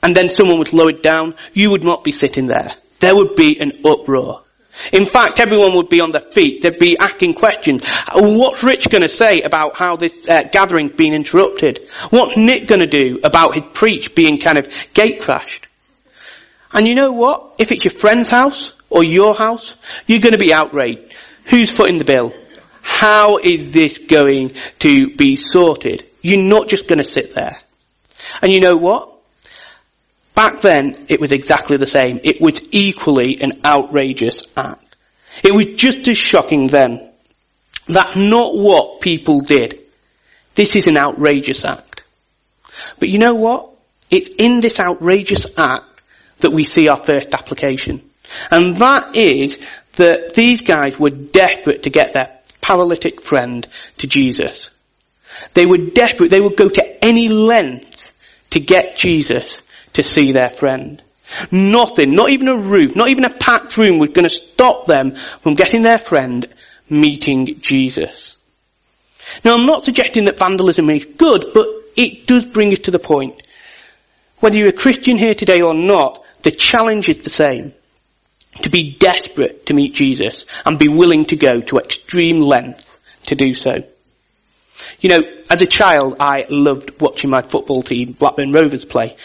and 0.02 0.16
then 0.16 0.34
someone 0.34 0.58
was 0.58 0.74
lowered 0.74 1.02
down, 1.04 1.36
you 1.54 1.70
would 1.70 1.84
not 1.84 2.04
be 2.04 2.12
sitting 2.12 2.48
there 2.48 2.72
there 3.06 3.16
would 3.16 3.36
be 3.36 3.60
an 3.60 3.72
uproar. 3.86 4.42
In 4.92 5.06
fact, 5.06 5.40
everyone 5.40 5.76
would 5.76 5.90
be 5.90 6.02
on 6.02 6.12
their 6.12 6.30
feet. 6.32 6.62
They'd 6.62 6.78
be 6.78 6.98
asking 6.98 7.36
questions. 7.36 7.86
What's 8.14 8.64
Rich 8.64 8.90
going 8.90 9.04
to 9.04 9.10
say 9.10 9.42
about 9.42 9.78
how 9.78 9.96
this 9.96 10.28
uh, 10.28 10.44
gathering's 10.52 10.94
been 10.94 11.14
interrupted? 11.14 11.88
What's 12.10 12.36
Nick 12.36 12.68
going 12.68 12.82
to 12.82 12.88
do 12.88 13.20
about 13.24 13.56
his 13.56 13.64
preach 13.74 14.16
being 14.16 14.40
kind 14.40 14.58
of 14.58 14.68
gate 14.94 15.22
crashed? 15.22 15.68
And 16.74 16.88
you 16.88 16.96
know 16.96 17.12
what? 17.12 17.56
If 17.58 17.72
it's 17.72 17.86
your 17.86 17.94
friend's 17.94 18.30
house 18.30 18.74
or 18.90 19.04
your 19.04 19.34
house, 19.34 19.76
you're 20.08 20.20
going 20.20 20.34
to 20.34 20.38
be 20.38 20.54
outraged. 20.54 21.16
Who's 21.46 21.72
footing 21.72 21.98
the 21.98 22.04
bill? 22.04 22.34
How 22.82 23.38
is 23.38 23.72
this 23.72 23.98
going 23.98 24.56
to 24.80 25.16
be 25.16 25.38
sorted? 25.38 26.06
You're 26.22 26.42
not 26.42 26.68
just 26.68 26.88
going 26.88 27.00
to 27.00 27.10
sit 27.10 27.34
there. 27.34 27.62
And 28.42 28.52
you 28.52 28.60
know 28.60 28.76
what? 28.76 29.15
Back 30.36 30.60
then, 30.62 30.94
it 31.08 31.22
was 31.22 31.32
exactly 31.32 31.78
the 31.78 31.88
same. 31.88 32.20
It 32.24 32.42
was 32.42 32.62
equally 32.72 33.42
an 33.42 33.62
outrageous 33.64 34.44
act. 34.56 34.96
It 35.44 35.54
was 35.54 35.78
just 35.78 36.08
as 36.08 36.18
shocking 36.18 36.68
then. 36.68 37.12
That's 37.88 38.18
not 38.18 38.56
what 38.56 39.00
people 39.00 39.42
did. 39.42 39.82
This 40.54 40.76
is 40.76 40.88
an 40.88 40.98
outrageous 40.98 41.64
act. 41.64 42.04
But 43.00 43.10
you 43.10 43.20
know 43.20 43.34
what? 43.34 43.72
It's 44.10 44.30
in 44.38 44.60
this 44.60 44.80
outrageous 44.80 45.48
act 45.58 46.02
that 46.40 46.52
we 46.52 46.64
see 46.64 46.90
our 46.90 47.02
first 47.02 47.34
application. 47.34 48.10
And 48.52 48.76
that 48.78 49.16
is 49.16 49.58
that 49.94 50.34
these 50.34 50.62
guys 50.62 51.00
were 51.00 51.10
desperate 51.10 51.84
to 51.84 51.90
get 51.90 52.14
their 52.14 52.40
paralytic 52.60 53.22
friend 53.22 53.66
to 53.98 54.08
Jesus. 54.08 54.70
They 55.54 55.66
were 55.66 55.90
desperate. 55.94 56.30
They 56.30 56.42
would 56.42 56.58
go 56.58 56.70
to 56.70 57.06
any 57.06 57.28
length 57.28 58.12
to 58.52 58.60
get 58.60 58.98
Jesus 58.98 59.62
to 59.96 60.04
see 60.04 60.32
their 60.32 60.50
friend. 60.50 61.02
Nothing, 61.52 62.16
not 62.16 62.30
even 62.30 62.48
a 62.48 62.58
roof, 62.58 62.96
not 62.96 63.10
even 63.10 63.26
a 63.26 63.34
packed 63.34 63.78
room 63.78 63.98
was 63.98 64.10
going 64.10 64.30
to 64.30 64.30
stop 64.30 64.86
them 64.86 65.16
from 65.42 65.56
getting 65.56 65.82
their 65.82 66.00
friend 66.00 66.48
meeting 66.90 67.60
Jesus. 67.62 68.36
Now 69.44 69.56
I'm 69.56 69.66
not 69.66 69.84
suggesting 69.84 70.26
that 70.26 70.38
vandalism 70.38 70.90
is 70.90 71.06
good, 71.06 71.48
but 71.54 71.68
it 71.96 72.28
does 72.28 72.46
bring 72.46 72.72
us 72.74 72.80
to 72.80 72.92
the 72.92 73.00
point. 73.00 73.42
Whether 74.40 74.60
you're 74.60 74.70
a 74.70 74.74
Christian 74.74 75.18
here 75.18 75.34
today 75.34 75.62
or 75.62 75.74
not, 75.74 76.24
the 76.44 76.52
challenge 76.52 77.10
is 77.10 77.24
the 77.24 77.30
same. 77.30 77.74
To 78.62 78.70
be 78.70 78.96
desperate 78.98 79.66
to 79.66 79.74
meet 79.74 79.96
Jesus 79.96 80.46
and 80.66 80.80
be 80.80 80.88
willing 80.88 81.26
to 81.26 81.36
go 81.36 81.60
to 81.62 81.78
extreme 81.78 82.40
lengths 82.40 83.00
to 83.26 83.36
do 83.36 83.54
so. 83.54 83.84
You 85.00 85.10
know, 85.10 85.20
as 85.50 85.62
a 85.62 85.66
child, 85.66 86.18
I 86.20 86.44
loved 86.50 87.02
watching 87.02 87.30
my 87.30 87.42
football 87.42 87.82
team, 87.82 88.14
Blackburn 88.14 88.52
Rovers, 88.52 88.86
play. 88.86 89.18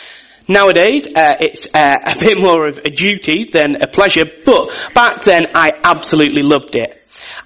Nowadays, 0.48 1.06
uh, 1.06 1.36
it's 1.40 1.66
uh, 1.72 1.96
a 2.04 2.16
bit 2.18 2.38
more 2.38 2.66
of 2.66 2.78
a 2.78 2.90
duty 2.90 3.50
than 3.52 3.76
a 3.82 3.86
pleasure, 3.86 4.24
but 4.44 4.70
back 4.94 5.22
then 5.22 5.46
I 5.54 5.72
absolutely 5.84 6.42
loved 6.42 6.74
it. 6.76 7.02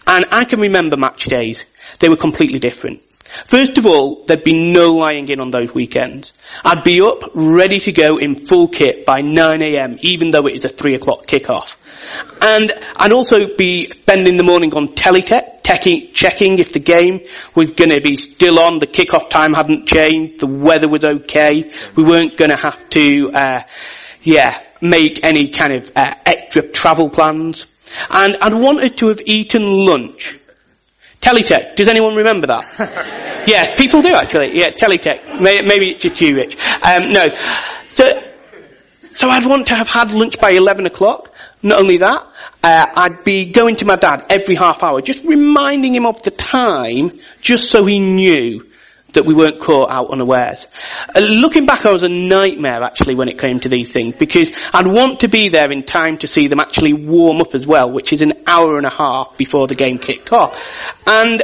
And 0.07 0.25
I 0.31 0.45
can 0.45 0.61
remember 0.61 0.97
match 0.97 1.25
days. 1.25 1.63
They 1.99 2.09
were 2.09 2.17
completely 2.17 2.59
different. 2.59 3.03
First 3.47 3.79
of 3.79 3.87
all, 3.87 4.25
there'd 4.27 4.45
be 4.45 4.73
no 4.73 4.95
lying 4.95 5.29
in 5.29 5.41
on 5.41 5.51
those 5.51 5.75
weekends. 5.75 6.33
I'd 6.65 6.85
be 6.85 7.01
up, 7.01 7.23
ready 7.35 7.81
to 7.81 7.93
go 7.93 8.19
in 8.19 8.45
full 8.45 8.69
kit 8.69 9.07
by 9.07 9.23
9am, 9.23 10.01
even 10.01 10.31
though 10.31 10.47
it 10.47 10.55
is 10.55 10.65
a 10.65 10.69
3 10.69 10.95
o'clock 10.95 11.27
kickoff. 11.27 11.77
And 12.41 12.73
I'd 12.97 13.13
also 13.13 13.57
be 13.57 13.91
spending 13.91 14.37
the 14.37 14.43
morning 14.43 14.75
on 14.75 14.89
Teletext, 14.89 15.63
checking 16.13 16.59
if 16.59 16.73
the 16.73 16.81
game 16.81 17.21
was 17.55 17.71
going 17.71 17.91
to 17.91 18.01
be 18.01 18.17
still 18.17 18.61
on, 18.61 18.79
the 18.79 18.87
kickoff 18.87 19.31
time 19.31 19.55
hadn't 19.55 19.87
changed, 19.89 20.41
the 20.41 20.47
weather 20.47 20.89
was 20.89 21.05
okay, 21.05 21.71
we 21.97 22.05
weren't 22.05 22.37
going 22.37 22.51
to 22.51 22.59
have 22.59 22.89
to, 22.91 23.31
uh, 23.33 23.63
yeah, 24.23 24.63
make 24.81 25.25
any 25.25 25.49
kind 25.49 25.73
of 25.73 25.91
uh, 25.97 26.15
extra 26.27 26.63
travel 26.63 27.09
plans. 27.09 27.67
And 28.11 28.37
I'd 28.37 28.55
wanted 28.55 28.99
to 28.99 29.09
have 29.09 29.21
eaten 29.25 29.63
lunch 29.63 30.35
Teletext. 31.25 31.77
Does 31.77 31.89
anyone 31.89 32.15
remember 32.15 32.47
that? 32.49 32.65
yes, 33.47 33.71
people 33.81 34.03
do 34.03 34.13
actually. 34.13 34.59
Yeah, 34.59 34.71
Teletext. 34.71 35.41
Maybe 35.41 35.91
it's 35.91 36.03
just 36.03 36.21
you, 36.21 36.37
Rich. 36.37 36.57
Um, 36.83 37.13
no. 37.13 37.29
So, 37.89 38.05
so 39.15 39.31
I'd 39.31 39.47
want 39.47 39.69
to 39.69 39.75
have 39.75 39.89
had 39.89 40.11
lunch 40.11 40.39
by 40.39 40.51
11 40.51 40.85
o'clock. 40.85 41.33
Not 41.63 41.81
only 41.81 41.97
that, 41.99 42.27
uh, 42.63 42.87
I'd 42.95 43.25
be 43.25 43.51
going 43.51 43.77
to 43.77 43.87
my 43.87 43.97
dad 43.97 44.27
every 44.29 44.55
half 44.55 44.83
hour, 44.83 45.01
just 45.01 45.25
reminding 45.25 45.95
him 45.95 46.05
of 46.05 46.21
the 46.23 46.31
time, 46.31 47.19
just 47.41 47.71
so 47.71 47.87
he 47.87 48.01
knew 48.01 48.67
that 49.15 49.25
we 49.25 49.35
weren't 49.35 49.61
caught 49.61 49.91
out 49.91 50.11
unawares. 50.13 50.67
Uh, 51.15 51.21
looking 51.21 51.67
back, 51.67 51.87
I 51.87 51.93
was 51.93 52.03
a 52.03 52.09
nightmare 52.09 52.83
actually 52.83 53.15
when 53.15 53.29
it 53.29 53.39
came 53.39 53.61
to 53.61 53.69
these 53.69 53.91
things 53.91 54.15
because 54.17 54.57
I'd 54.73 54.87
want 54.87 55.21
to 55.21 55.29
be 55.29 55.49
there 55.49 55.71
in 55.73 55.83
time 55.83 56.19
to 56.19 56.27
see 56.27 56.49
them 56.49 56.61
actually 56.61 56.93
warm 56.93 57.41
up 57.41 57.55
as 57.55 57.67
well, 57.67 57.91
which 57.91 58.13
is 58.13 58.23
an 58.23 58.33
hour 58.47 58.77
and 58.77 58.87
a 58.87 58.91
half 58.91 59.37
before 59.37 59.67
the 59.67 59.75
game 59.75 59.99
kicked 59.99 60.33
off. 60.33 60.57
And 61.07 61.43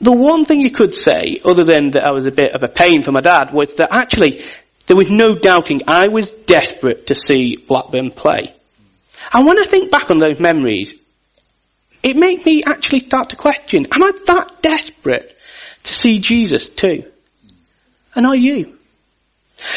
the 0.00 0.12
one 0.12 0.44
thing 0.44 0.60
you 0.60 0.70
could 0.70 0.94
say, 0.94 1.40
other 1.44 1.64
than 1.64 1.92
that 1.92 2.04
I 2.04 2.12
was 2.12 2.26
a 2.26 2.30
bit 2.30 2.52
of 2.54 2.62
a 2.62 2.68
pain 2.68 3.02
for 3.02 3.12
my 3.12 3.20
dad, 3.20 3.52
was 3.52 3.76
that 3.76 3.88
actually 3.90 4.42
there 4.86 4.96
was 4.96 5.10
no 5.10 5.34
doubting 5.34 5.78
I 5.86 6.08
was 6.08 6.32
desperate 6.32 7.08
to 7.08 7.14
see 7.14 7.56
Blackburn 7.56 8.10
play. 8.10 8.54
And 9.32 9.46
when 9.46 9.58
I 9.58 9.64
think 9.64 9.90
back 9.90 10.10
on 10.10 10.18
those 10.18 10.38
memories, 10.38 10.94
it 12.02 12.16
made 12.16 12.44
me 12.44 12.62
actually 12.64 13.00
start 13.00 13.30
to 13.30 13.36
question, 13.36 13.86
am 13.92 14.02
I 14.02 14.12
that 14.26 14.62
desperate 14.62 15.36
to 15.86 15.94
see 15.94 16.18
Jesus 16.18 16.68
too. 16.68 17.04
And 18.14 18.26
are 18.26 18.36
you? 18.36 18.76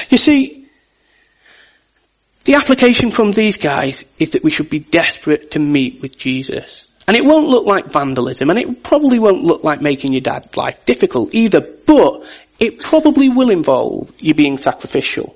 You 0.10 0.18
see, 0.18 0.68
the 2.46 2.56
application 2.56 3.12
from 3.12 3.32
these 3.32 3.58
guys 3.58 4.04
is 4.18 4.32
that 4.32 4.44
we 4.44 4.50
should 4.50 4.70
be 4.70 4.80
desperate 4.80 5.52
to 5.52 5.60
meet 5.60 6.02
with 6.02 6.18
Jesus. 6.18 6.86
And 7.08 7.18
it 7.18 7.26
won't 7.26 7.48
look 7.48 7.66
like 7.66 7.92
vandalism, 7.92 8.50
and 8.50 8.60
it 8.60 8.84
probably 8.84 9.20
won't 9.20 9.44
look 9.44 9.64
like 9.64 9.82
making 9.82 10.14
your 10.14 10.22
dad's 10.22 10.56
life 10.56 10.78
difficult 10.86 11.34
either, 11.34 11.60
but 11.60 12.28
it 12.60 12.80
probably 12.80 13.30
will 13.30 13.50
involve 13.50 14.12
you 14.20 14.34
being 14.34 14.58
sacrificial. 14.58 15.36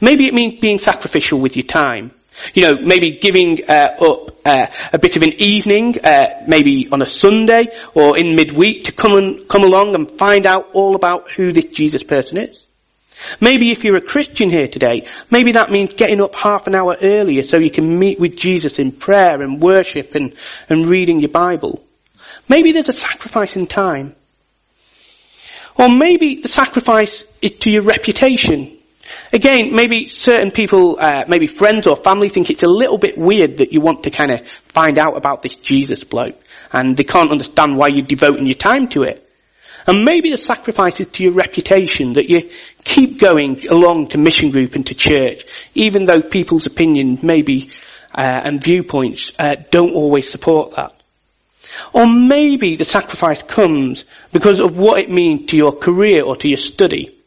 Maybe 0.00 0.26
it 0.26 0.34
means 0.34 0.60
being 0.60 0.78
sacrificial 0.78 1.40
with 1.40 1.56
your 1.56 1.66
time. 1.66 2.12
You 2.54 2.62
know, 2.62 2.74
maybe 2.82 3.12
giving 3.12 3.68
uh, 3.68 3.96
up 4.00 4.36
uh, 4.44 4.66
a 4.92 4.98
bit 4.98 5.16
of 5.16 5.22
an 5.22 5.34
evening, 5.34 5.98
uh, 6.04 6.44
maybe 6.46 6.88
on 6.90 7.02
a 7.02 7.06
Sunday 7.06 7.68
or 7.94 8.18
in 8.18 8.34
midweek 8.34 8.84
to 8.84 8.92
come 8.92 9.12
and 9.12 9.48
come 9.48 9.64
along 9.64 9.94
and 9.94 10.10
find 10.10 10.46
out 10.46 10.70
all 10.72 10.94
about 10.94 11.30
who 11.30 11.52
this 11.52 11.66
Jesus 11.66 12.02
person 12.02 12.38
is. 12.38 12.64
Maybe 13.40 13.70
if 13.70 13.84
you're 13.84 13.96
a 13.96 14.00
Christian 14.00 14.50
here 14.50 14.68
today, 14.68 15.04
maybe 15.30 15.52
that 15.52 15.70
means 15.70 15.92
getting 15.92 16.20
up 16.20 16.34
half 16.34 16.66
an 16.66 16.74
hour 16.74 16.96
earlier 17.00 17.44
so 17.44 17.58
you 17.58 17.70
can 17.70 17.98
meet 17.98 18.18
with 18.18 18.36
Jesus 18.36 18.78
in 18.78 18.92
prayer 18.92 19.40
and 19.42 19.60
worship 19.60 20.14
and, 20.14 20.34
and 20.68 20.86
reading 20.86 21.20
your 21.20 21.30
Bible. 21.30 21.84
Maybe 22.48 22.72
there's 22.72 22.88
a 22.88 22.94
sacrifice 22.94 23.56
in 23.56 23.66
time. 23.66 24.16
Or 25.78 25.88
maybe 25.88 26.40
the 26.40 26.48
sacrifice 26.48 27.24
is 27.40 27.52
to 27.60 27.70
your 27.70 27.82
reputation 27.82 28.78
Again, 29.32 29.74
maybe 29.74 30.06
certain 30.06 30.50
people, 30.50 30.98
uh, 30.98 31.24
maybe 31.26 31.46
friends 31.46 31.86
or 31.86 31.96
family 31.96 32.28
think 32.28 32.50
it's 32.50 32.62
a 32.62 32.68
little 32.68 32.98
bit 32.98 33.18
weird 33.18 33.58
that 33.58 33.72
you 33.72 33.80
want 33.80 34.04
to 34.04 34.10
kind 34.10 34.30
of 34.30 34.46
find 34.46 34.98
out 34.98 35.16
about 35.16 35.42
this 35.42 35.54
Jesus 35.54 36.04
bloke 36.04 36.38
and 36.72 36.96
they 36.96 37.04
can't 37.04 37.30
understand 37.30 37.76
why 37.76 37.88
you're 37.88 38.06
devoting 38.06 38.46
your 38.46 38.54
time 38.54 38.88
to 38.88 39.02
it. 39.02 39.28
And 39.86 40.04
maybe 40.04 40.30
the 40.30 40.36
sacrifices 40.36 41.08
to 41.08 41.24
your 41.24 41.32
reputation 41.32 42.12
that 42.12 42.30
you 42.30 42.50
keep 42.84 43.18
going 43.18 43.66
along 43.68 44.08
to 44.08 44.18
mission 44.18 44.50
group 44.50 44.76
and 44.76 44.86
to 44.86 44.94
church, 44.94 45.44
even 45.74 46.04
though 46.04 46.22
people's 46.22 46.66
opinions 46.66 47.22
maybe 47.22 47.70
uh, 48.14 48.40
and 48.44 48.62
viewpoints 48.62 49.32
uh, 49.38 49.56
don't 49.70 49.94
always 49.94 50.30
support 50.30 50.76
that. 50.76 50.94
Or 51.92 52.06
maybe 52.06 52.76
the 52.76 52.84
sacrifice 52.84 53.42
comes 53.42 54.04
because 54.32 54.60
of 54.60 54.78
what 54.78 55.00
it 55.00 55.10
means 55.10 55.50
to 55.50 55.56
your 55.56 55.72
career 55.72 56.22
or 56.22 56.36
to 56.36 56.48
your 56.48 56.58
study 56.58 57.21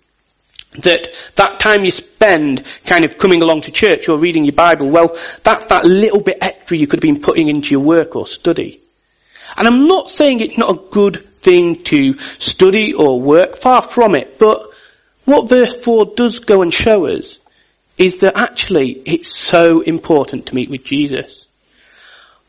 that 0.80 1.08
that 1.36 1.60
time 1.60 1.84
you 1.84 1.92
spend 1.92 2.66
kind 2.86 3.06
of 3.06 3.18
coming 3.18 3.42
along 3.42 3.62
to 3.62 3.72
church 3.72 4.10
or 4.10 4.18
reading 4.18 4.46
your 4.46 4.54
Bible, 4.54 4.90
well, 4.90 5.18
that, 5.44 5.70
that 5.70 5.86
little 5.86 6.22
bit 6.22 6.38
extra 6.42 6.78
you 6.78 6.88
could 6.88 6.98
have 6.98 7.14
been 7.14 7.22
putting 7.22 7.48
into 7.48 7.72
your 7.72 7.82
work 7.82 8.16
or 8.16 8.28
study. 8.28 8.82
And 9.58 9.68
I'm 9.68 9.88
not 9.88 10.10
saying 10.10 10.40
it's 10.40 10.58
not 10.58 10.76
a 10.76 10.90
good 10.90 11.28
thing 11.42 11.84
to 11.84 12.18
study 12.40 12.94
or 12.94 13.22
work, 13.22 13.58
far 13.58 13.82
from 13.82 14.16
it, 14.16 14.38
but 14.40 14.74
what 15.26 15.50
verse 15.50 15.74
4 15.84 16.14
does 16.16 16.40
go 16.40 16.62
and 16.62 16.74
show 16.74 17.08
us 17.08 17.40
is 17.98 18.20
that 18.20 18.38
actually 18.38 18.92
it's 19.06 19.34
so 19.34 19.82
important 19.82 20.48
to 20.48 20.56
meet 20.56 20.70
with 20.70 20.84
Jesus. 20.84 21.46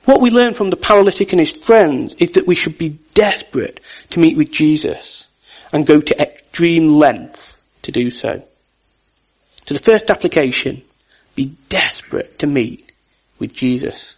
What 0.05 0.21
we 0.21 0.31
learn 0.31 0.55
from 0.55 0.71
the 0.71 0.77
paralytic 0.77 1.33
and 1.33 1.41
his 1.41 1.51
friends 1.51 2.15
is 2.15 2.31
that 2.33 2.47
we 2.47 2.55
should 2.55 2.79
be 2.79 2.99
desperate 3.15 3.81
to 4.11 4.21
meet 4.21 4.37
with 4.37 4.53
Jesus 4.53 5.27
and 5.73 5.87
go 5.87 6.01
to 6.01 6.21
extreme 6.21 6.89
lengths 6.89 7.56
to 7.87 7.93
do 7.93 8.11
so. 8.11 8.43
To 9.67 9.75
the 9.75 9.81
first 9.81 10.11
application, 10.11 10.83
be 11.35 11.57
desperate 11.69 12.39
to 12.41 12.47
meet 12.47 12.93
with 13.39 13.53
Jesus. 13.53 14.15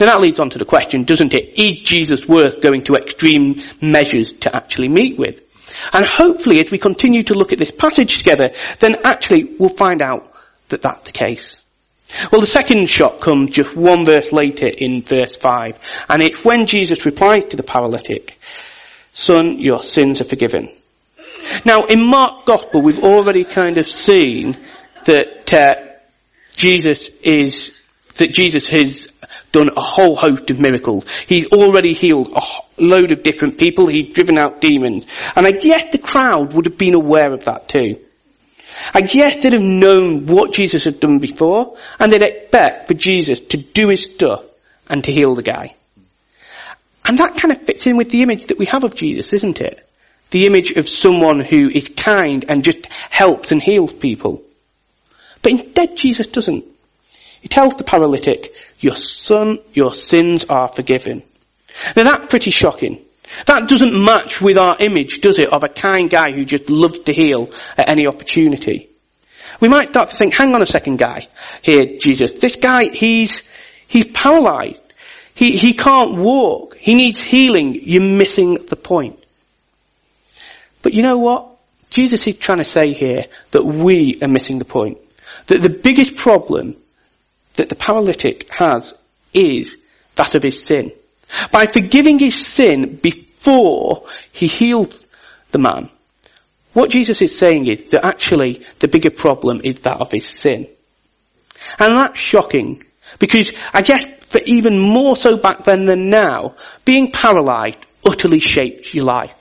Now 0.00 0.06
that 0.06 0.20
leads 0.20 0.40
on 0.40 0.50
to 0.50 0.58
the 0.58 0.64
question, 0.64 1.04
doesn't 1.04 1.34
it? 1.34 1.58
Is 1.58 1.82
Jesus 1.82 2.26
worth 2.26 2.60
going 2.60 2.82
to 2.84 2.94
extreme 2.94 3.60
measures 3.80 4.32
to 4.40 4.54
actually 4.54 4.88
meet 4.88 5.18
with? 5.18 5.42
And 5.92 6.04
hopefully 6.04 6.60
as 6.60 6.70
we 6.70 6.78
continue 6.78 7.22
to 7.24 7.34
look 7.34 7.52
at 7.52 7.58
this 7.58 7.70
passage 7.70 8.18
together, 8.18 8.50
then 8.80 8.96
actually 9.04 9.44
we'll 9.58 9.68
find 9.68 10.02
out 10.02 10.32
that 10.68 10.82
that's 10.82 11.04
the 11.04 11.12
case. 11.12 11.60
Well, 12.32 12.40
the 12.40 12.46
second 12.46 12.88
shock 12.88 13.20
comes 13.20 13.50
just 13.50 13.76
one 13.76 14.04
verse 14.06 14.32
later 14.32 14.66
in 14.66 15.02
verse 15.02 15.36
5, 15.36 15.78
and 16.08 16.22
it's 16.22 16.42
when 16.42 16.66
Jesus 16.66 17.04
replied 17.04 17.50
to 17.50 17.56
the 17.56 17.62
paralytic, 17.62 18.38
Son, 19.12 19.58
your 19.58 19.82
sins 19.82 20.20
are 20.20 20.24
forgiven. 20.24 20.70
Now, 21.64 21.84
in 21.84 22.04
Mark 22.04 22.44
Gospel, 22.44 22.82
we've 22.82 23.02
already 23.02 23.44
kind 23.44 23.78
of 23.78 23.86
seen 23.86 24.58
that 25.04 25.52
uh, 25.52 25.76
Jesus 26.56 27.08
is 27.22 27.74
that 28.16 28.32
Jesus 28.32 28.66
has 28.68 29.12
done 29.52 29.70
a 29.76 29.82
whole 29.82 30.16
host 30.16 30.50
of 30.50 30.58
miracles. 30.58 31.06
He's 31.26 31.46
already 31.46 31.94
healed 31.94 32.32
a 32.34 32.42
load 32.78 33.12
of 33.12 33.22
different 33.22 33.58
people. 33.58 33.86
He's 33.86 34.12
driven 34.12 34.36
out 34.36 34.60
demons, 34.60 35.06
and 35.36 35.46
I 35.46 35.52
guess 35.52 35.92
the 35.92 35.98
crowd 35.98 36.52
would 36.52 36.66
have 36.66 36.78
been 36.78 36.94
aware 36.94 37.32
of 37.32 37.44
that 37.44 37.68
too. 37.68 38.00
I 38.92 39.00
guess 39.00 39.42
they'd 39.42 39.52
have 39.52 39.62
known 39.62 40.26
what 40.26 40.52
Jesus 40.52 40.84
had 40.84 41.00
done 41.00 41.18
before, 41.18 41.76
and 41.98 42.12
they'd 42.12 42.22
expect 42.22 42.88
for 42.88 42.94
Jesus 42.94 43.40
to 43.40 43.56
do 43.56 43.88
his 43.88 44.04
stuff 44.04 44.44
and 44.88 45.02
to 45.04 45.12
heal 45.12 45.34
the 45.34 45.42
guy. 45.42 45.74
And 47.04 47.18
that 47.18 47.36
kind 47.36 47.52
of 47.52 47.62
fits 47.62 47.86
in 47.86 47.96
with 47.96 48.10
the 48.10 48.22
image 48.22 48.46
that 48.46 48.58
we 48.58 48.66
have 48.66 48.84
of 48.84 48.94
Jesus, 48.94 49.32
isn't 49.32 49.60
it? 49.60 49.87
The 50.30 50.46
image 50.46 50.72
of 50.72 50.88
someone 50.88 51.40
who 51.40 51.68
is 51.68 51.88
kind 51.88 52.44
and 52.48 52.64
just 52.64 52.86
helps 52.86 53.52
and 53.52 53.62
heals 53.62 53.92
people. 53.92 54.42
But 55.42 55.52
instead 55.52 55.96
Jesus 55.96 56.26
doesn't. 56.26 56.64
He 57.40 57.48
tells 57.48 57.74
the 57.74 57.84
paralytic, 57.84 58.54
your 58.80 58.96
son, 58.96 59.58
your 59.72 59.92
sins 59.92 60.44
are 60.46 60.68
forgiven. 60.68 61.22
Now 61.96 62.04
that's 62.04 62.30
pretty 62.30 62.50
shocking. 62.50 63.04
That 63.46 63.68
doesn't 63.68 64.04
match 64.04 64.40
with 64.40 64.58
our 64.58 64.76
image, 64.80 65.20
does 65.20 65.38
it, 65.38 65.52
of 65.52 65.62
a 65.62 65.68
kind 65.68 66.08
guy 66.08 66.32
who 66.32 66.44
just 66.44 66.70
loves 66.70 66.98
to 67.00 67.12
heal 67.12 67.50
at 67.76 67.88
any 67.88 68.06
opportunity. 68.06 68.88
We 69.60 69.68
might 69.68 69.90
start 69.90 70.10
to 70.10 70.16
think, 70.16 70.34
hang 70.34 70.54
on 70.54 70.62
a 70.62 70.66
second 70.66 70.98
guy 70.98 71.28
here, 71.62 71.98
Jesus. 71.98 72.34
This 72.34 72.56
guy, 72.56 72.84
he's, 72.84 73.42
he's 73.86 74.06
paralyzed. 74.06 74.80
He, 75.34 75.56
he 75.56 75.74
can't 75.74 76.16
walk. 76.16 76.76
He 76.76 76.94
needs 76.94 77.22
healing. 77.22 77.78
You're 77.80 78.02
missing 78.02 78.54
the 78.54 78.76
point. 78.76 79.22
But 80.88 80.94
you 80.94 81.02
know 81.02 81.18
what? 81.18 81.50
Jesus 81.90 82.26
is 82.26 82.38
trying 82.38 82.60
to 82.60 82.64
say 82.64 82.94
here 82.94 83.26
that 83.50 83.62
we 83.62 84.18
are 84.22 84.26
missing 84.26 84.58
the 84.58 84.64
point. 84.64 84.96
That 85.48 85.60
the 85.60 85.68
biggest 85.68 86.16
problem 86.16 86.76
that 87.56 87.68
the 87.68 87.74
paralytic 87.74 88.48
has 88.48 88.94
is 89.34 89.76
that 90.14 90.34
of 90.34 90.42
his 90.42 90.62
sin. 90.62 90.92
By 91.52 91.66
forgiving 91.66 92.18
his 92.18 92.46
sin 92.46 92.96
before 92.96 94.06
he 94.32 94.46
healed 94.46 94.94
the 95.50 95.58
man. 95.58 95.90
What 96.72 96.88
Jesus 96.88 97.20
is 97.20 97.38
saying 97.38 97.66
is 97.66 97.90
that 97.90 98.06
actually 98.06 98.64
the 98.78 98.88
bigger 98.88 99.10
problem 99.10 99.60
is 99.64 99.80
that 99.80 100.00
of 100.00 100.10
his 100.10 100.26
sin. 100.26 100.68
And 101.78 101.98
that's 101.98 102.18
shocking 102.18 102.82
because 103.18 103.52
I 103.74 103.82
guess 103.82 104.06
for 104.20 104.40
even 104.46 104.80
more 104.80 105.16
so 105.16 105.36
back 105.36 105.64
then 105.64 105.84
than 105.84 106.08
now, 106.08 106.54
being 106.86 107.12
paralysed 107.12 107.80
utterly 108.06 108.40
shaped 108.40 108.94
your 108.94 109.04
life. 109.04 109.37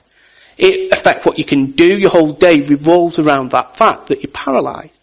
It 0.58 0.92
affects 0.92 1.26
what 1.26 1.38
you 1.38 1.46
can 1.46 1.72
do. 1.72 1.98
Your 1.98 2.10
whole 2.10 2.34
day 2.34 2.62
revolves 2.62 3.20
around 3.20 3.52
that 3.52 3.78
fact 3.78 4.08
that 4.08 4.24
you're 4.24 4.32
paralysed. 4.32 4.94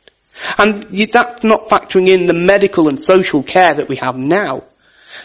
And 0.59 0.83
that's 0.83 1.45
not 1.45 1.69
factoring 1.69 2.09
in 2.09 2.27
the 2.27 2.35
medical 2.35 2.89
and 2.89 3.03
social 3.03 3.43
care 3.43 3.75
that 3.75 3.89
we 3.89 3.97
have 3.97 4.17
now. 4.17 4.65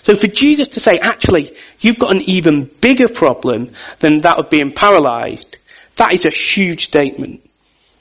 So 0.03 0.15
for 0.15 0.27
Jesus 0.27 0.69
to 0.69 0.79
say, 0.79 0.99
actually, 0.99 1.55
you've 1.79 1.97
got 1.97 2.11
an 2.11 2.21
even 2.21 2.69
bigger 2.79 3.09
problem 3.09 3.71
than 3.99 4.19
that 4.19 4.37
of 4.37 4.49
being 4.49 4.71
paralysed, 4.71 5.57
that 5.95 6.13
is 6.13 6.25
a 6.25 6.29
huge 6.29 6.85
statement. 6.85 7.49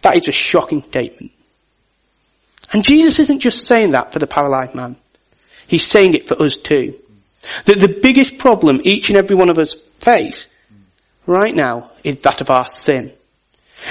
That 0.03 0.17
is 0.17 0.29
a 0.29 0.33
shocking 0.33 0.83
statement. 0.83 1.33
And 2.73 2.85
Jesus 2.85 3.19
isn't 3.21 3.41
just 3.41 3.67
saying 3.67 3.93
that 3.93 4.13
for 4.13 4.19
the 4.19 4.27
paralysed 4.27 4.75
man. 4.75 4.97
He's 5.67 5.87
saying 5.87 6.15
it 6.15 6.29
for 6.29 6.43
us 6.43 6.57
too. 6.57 6.99
That 7.65 7.81
the 7.81 7.99
biggest 8.03 8.39
problem 8.39 8.81
each 8.85 9.09
and 9.09 9.17
every 9.17 9.35
one 9.37 9.49
of 9.49 9.59
us 9.59 9.75
face 9.99 10.47
right 11.29 11.55
now 11.55 11.91
is 12.03 12.17
that 12.21 12.41
of 12.41 12.51
our 12.51 12.71
sin. 12.71 13.13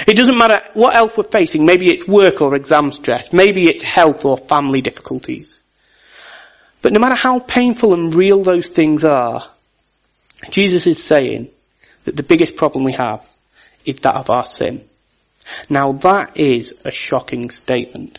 It 0.06 0.14
doesn't 0.14 0.36
matter 0.36 0.60
what 0.74 0.94
else 0.94 1.12
we're 1.16 1.22
facing. 1.22 1.64
Maybe 1.64 1.88
it's 1.88 2.06
work 2.06 2.42
or 2.42 2.54
exam 2.54 2.92
stress. 2.92 3.32
Maybe 3.32 3.68
it's 3.68 3.82
health 3.82 4.24
or 4.24 4.36
family 4.36 4.82
difficulties. 4.82 5.58
But 6.82 6.92
no 6.92 7.00
matter 7.00 7.14
how 7.14 7.38
painful 7.38 7.94
and 7.94 8.14
real 8.14 8.42
those 8.42 8.66
things 8.66 9.04
are, 9.04 9.50
Jesus 10.50 10.86
is 10.86 11.02
saying 11.02 11.48
that 12.04 12.16
the 12.16 12.22
biggest 12.22 12.56
problem 12.56 12.84
we 12.84 12.92
have 12.92 13.26
is 13.84 13.96
that 14.00 14.14
of 14.14 14.30
our 14.30 14.44
sin. 14.44 14.86
Now 15.70 15.92
that 15.92 16.36
is 16.36 16.74
a 16.84 16.90
shocking 16.90 17.50
statement. 17.50 18.18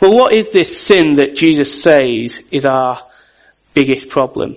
Well, 0.00 0.16
what 0.16 0.32
is 0.32 0.50
this 0.50 0.80
sin 0.80 1.16
that 1.16 1.36
Jesus 1.36 1.82
says 1.82 2.40
is 2.50 2.64
our 2.64 3.06
biggest 3.74 4.08
problem? 4.08 4.56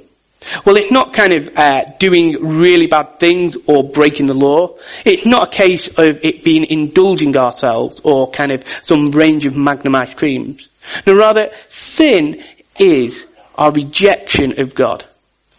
Well, 0.66 0.78
it's 0.78 0.92
not 0.92 1.14
kind 1.14 1.34
of 1.34 1.52
uh, 1.56 1.86
doing 2.00 2.36
really 2.42 2.88
bad 2.88 3.20
things 3.20 3.56
or 3.68 3.84
breaking 3.84 4.28
the 4.28 4.34
law. 4.34 4.76
It's 5.06 5.26
not 5.26 5.54
a 5.54 5.58
case 5.58 5.88
of 5.88 6.24
it 6.24 6.44
being 6.44 6.66
indulging 6.66 7.36
ourselves 7.36 8.02
or 8.04 8.30
kind 8.32 8.52
of 8.52 8.64
some 8.84 9.08
range 9.08 9.46
of 9.46 9.56
magnum 9.56 9.96
ice 9.96 10.14
creams. 10.14 10.68
No, 11.06 11.16
rather, 11.16 11.52
sin 11.70 12.44
is 12.78 13.26
our 13.56 13.72
rejection 13.72 14.60
of 14.60 14.76
God. 14.76 15.06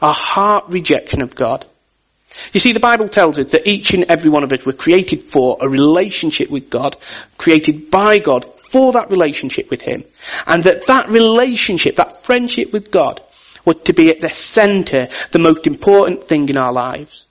Our 0.03 0.15
heart 0.15 0.65
rejection 0.69 1.23
of 1.23 1.35
God. 1.35 1.65
You 2.53 2.61
see, 2.61 2.73
the 2.73 2.81
Bible 2.81 3.09
tells 3.09 3.39
us 3.39 3.53
that 3.53 3.67
each 3.67 3.95
and 3.95 4.05
every 4.05 4.31
one 4.31 4.43
of 4.43 4.53
us 4.53 4.67
were 4.67 4.73
created 4.73 5.23
for 5.23 5.57
a 5.61 5.69
relationship 5.69 6.51
with 6.51 6.69
God, 6.69 6.97
created 7.39 7.91
by 7.91 8.19
God 8.19 8.45
for 8.71 8.93
that 8.93 9.11
relationship 9.11 9.71
with 9.71 9.81
Him. 9.81 10.05
And 10.47 10.65
that 10.65 10.87
that 10.87 11.09
relationship, 11.09 11.97
that 11.97 12.25
friendship 12.25 12.73
with 12.73 12.91
God, 12.91 13.23
was 13.65 13.77
to 13.85 13.93
be 13.93 14.11
at 14.11 14.21
the 14.21 14.31
centre, 14.31 15.09
the 15.31 15.39
most 15.39 15.67
important 15.67 16.25
thing 16.25 16.49
in 16.49 16.57
our 16.57 16.73
lives. 16.73 17.25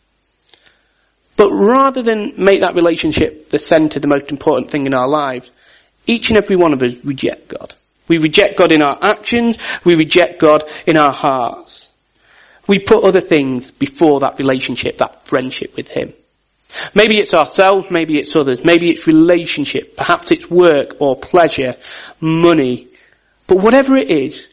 But 1.35 1.49
rather 1.51 2.01
than 2.01 2.33
make 2.37 2.61
that 2.61 2.75
relationship 2.75 3.49
the 3.49 3.59
centre, 3.59 3.99
the 3.99 4.07
most 4.07 4.31
important 4.31 4.69
thing 4.69 4.85
in 4.85 4.93
our 4.93 5.07
lives, 5.07 5.49
each 6.05 6.29
and 6.29 6.37
every 6.37 6.55
one 6.55 6.73
of 6.73 6.83
us 6.83 7.03
reject 7.03 7.47
God. 7.47 7.73
We 8.07 8.17
reject 8.17 8.57
God 8.57 8.71
in 8.71 8.83
our 8.83 8.97
actions, 9.01 9.57
we 9.83 9.95
reject 9.95 10.39
God 10.39 10.63
in 10.85 10.97
our 10.97 11.13
hearts. 11.13 11.87
We 12.67 12.79
put 12.79 13.03
other 13.03 13.21
things 13.21 13.71
before 13.71 14.21
that 14.21 14.39
relationship, 14.39 14.97
that 14.99 15.25
friendship 15.25 15.75
with 15.75 15.87
Him. 15.87 16.13
Maybe 16.95 17.19
it's 17.19 17.33
ourselves, 17.33 17.87
maybe 17.91 18.19
it's 18.19 18.35
others, 18.35 18.63
maybe 18.63 18.89
it's 18.89 19.07
relationship, 19.07 19.95
perhaps 19.95 20.31
it's 20.31 20.49
work 20.49 20.95
or 20.99 21.15
pleasure, 21.15 21.75
money. 22.19 22.87
But 23.47 23.57
whatever 23.57 23.95
it 23.95 24.09
is, 24.09 24.47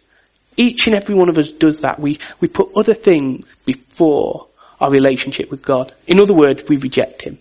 each 0.60 0.86
and 0.86 0.94
every 0.94 1.14
one 1.14 1.30
of 1.30 1.38
us 1.38 1.50
does 1.50 1.80
that. 1.80 1.98
We, 1.98 2.18
we 2.38 2.48
put 2.48 2.76
other 2.76 2.92
things 2.92 3.54
before 3.64 4.48
our 4.78 4.90
relationship 4.90 5.50
with 5.50 5.62
God. 5.62 5.94
In 6.06 6.20
other 6.20 6.34
words, 6.34 6.64
we 6.68 6.76
reject 6.76 7.22
Him. 7.22 7.38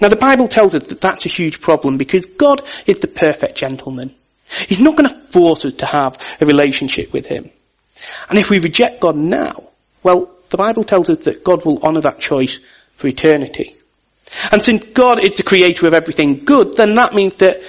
Now 0.00 0.08
the 0.08 0.16
Bible 0.16 0.46
tells 0.46 0.76
us 0.76 0.86
that 0.86 1.00
that's 1.00 1.26
a 1.26 1.32
huge 1.32 1.60
problem 1.60 1.96
because 1.96 2.24
God 2.24 2.62
is 2.86 3.00
the 3.00 3.08
perfect 3.08 3.56
gentleman. 3.56 4.14
He's 4.68 4.80
not 4.80 4.96
going 4.96 5.10
to 5.10 5.20
force 5.30 5.64
us 5.64 5.74
to 5.74 5.86
have 5.86 6.16
a 6.40 6.46
relationship 6.46 7.12
with 7.12 7.26
Him. 7.26 7.50
And 8.30 8.38
if 8.38 8.48
we 8.48 8.60
reject 8.60 9.00
God 9.00 9.16
now, 9.16 9.70
well, 10.04 10.30
the 10.50 10.56
Bible 10.56 10.84
tells 10.84 11.10
us 11.10 11.24
that 11.24 11.42
God 11.42 11.64
will 11.64 11.82
honour 11.82 12.02
that 12.02 12.20
choice 12.20 12.60
for 12.96 13.08
eternity. 13.08 13.76
And 14.52 14.64
since 14.64 14.84
God 14.84 15.20
is 15.20 15.32
the 15.32 15.42
creator 15.42 15.86
of 15.88 15.94
everything 15.94 16.44
good, 16.44 16.74
then 16.74 16.94
that 16.94 17.12
means 17.12 17.34
that, 17.36 17.68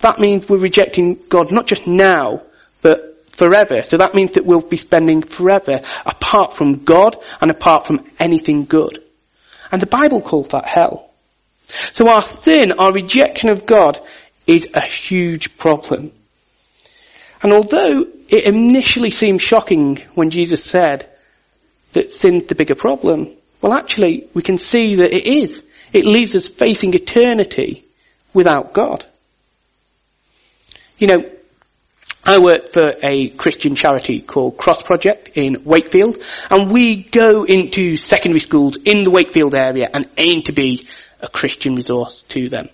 that 0.00 0.18
means 0.18 0.48
we're 0.48 0.58
rejecting 0.58 1.20
God 1.28 1.52
not 1.52 1.66
just 1.66 1.86
now, 1.86 2.42
but 2.82 3.09
forever. 3.40 3.82
So 3.82 3.96
that 3.96 4.14
means 4.14 4.32
that 4.32 4.44
we'll 4.44 4.60
be 4.60 4.76
spending 4.76 5.22
forever 5.22 5.80
apart 6.04 6.52
from 6.52 6.84
God 6.84 7.16
and 7.40 7.50
apart 7.50 7.86
from 7.86 8.04
anything 8.18 8.66
good. 8.66 9.02
And 9.72 9.80
the 9.80 9.86
Bible 9.86 10.20
calls 10.20 10.48
that 10.48 10.66
hell. 10.66 11.10
So 11.94 12.08
our 12.08 12.20
sin, 12.20 12.72
our 12.72 12.92
rejection 12.92 13.50
of 13.50 13.64
God, 13.64 13.98
is 14.46 14.68
a 14.74 14.82
huge 14.82 15.56
problem. 15.56 16.12
And 17.42 17.54
although 17.54 18.04
it 18.28 18.46
initially 18.46 19.10
seemed 19.10 19.40
shocking 19.40 19.96
when 20.14 20.28
Jesus 20.28 20.62
said 20.62 21.08
that 21.92 22.12
sin's 22.12 22.46
the 22.46 22.54
bigger 22.54 22.74
problem, 22.74 23.30
well 23.62 23.72
actually 23.72 24.28
we 24.34 24.42
can 24.42 24.58
see 24.58 24.96
that 24.96 25.16
it 25.16 25.26
is. 25.26 25.62
It 25.94 26.04
leaves 26.04 26.36
us 26.36 26.50
facing 26.50 26.92
eternity 26.92 27.86
without 28.34 28.74
God. 28.74 29.06
You 30.98 31.06
know, 31.06 31.30
I 32.24 32.38
work 32.38 32.72
for 32.72 32.92
a 33.02 33.30
Christian 33.30 33.74
charity 33.74 34.20
called 34.20 34.58
Cross 34.58 34.82
Project 34.82 35.38
in 35.38 35.64
Wakefield, 35.64 36.18
and 36.50 36.70
we 36.70 37.02
go 37.02 37.44
into 37.44 37.96
secondary 37.96 38.40
schools 38.40 38.76
in 38.76 39.02
the 39.02 39.10
Wakefield 39.10 39.54
area 39.54 39.88
and 39.92 40.06
aim 40.18 40.42
to 40.42 40.52
be 40.52 40.86
a 41.20 41.28
Christian 41.28 41.76
resource 41.76 42.22
to 42.28 42.50
them. 42.50 42.68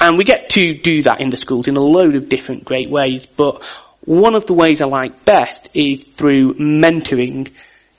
And 0.00 0.18
we 0.18 0.24
get 0.24 0.50
to 0.50 0.76
do 0.78 1.04
that 1.04 1.20
in 1.20 1.30
the 1.30 1.36
schools 1.36 1.68
in 1.68 1.76
a 1.76 1.80
load 1.80 2.16
of 2.16 2.28
different 2.28 2.64
great 2.64 2.90
ways, 2.90 3.26
but 3.26 3.62
one 4.00 4.34
of 4.34 4.46
the 4.46 4.54
ways 4.54 4.82
I 4.82 4.86
like 4.86 5.24
best 5.24 5.68
is 5.72 6.02
through 6.02 6.54
mentoring 6.54 7.50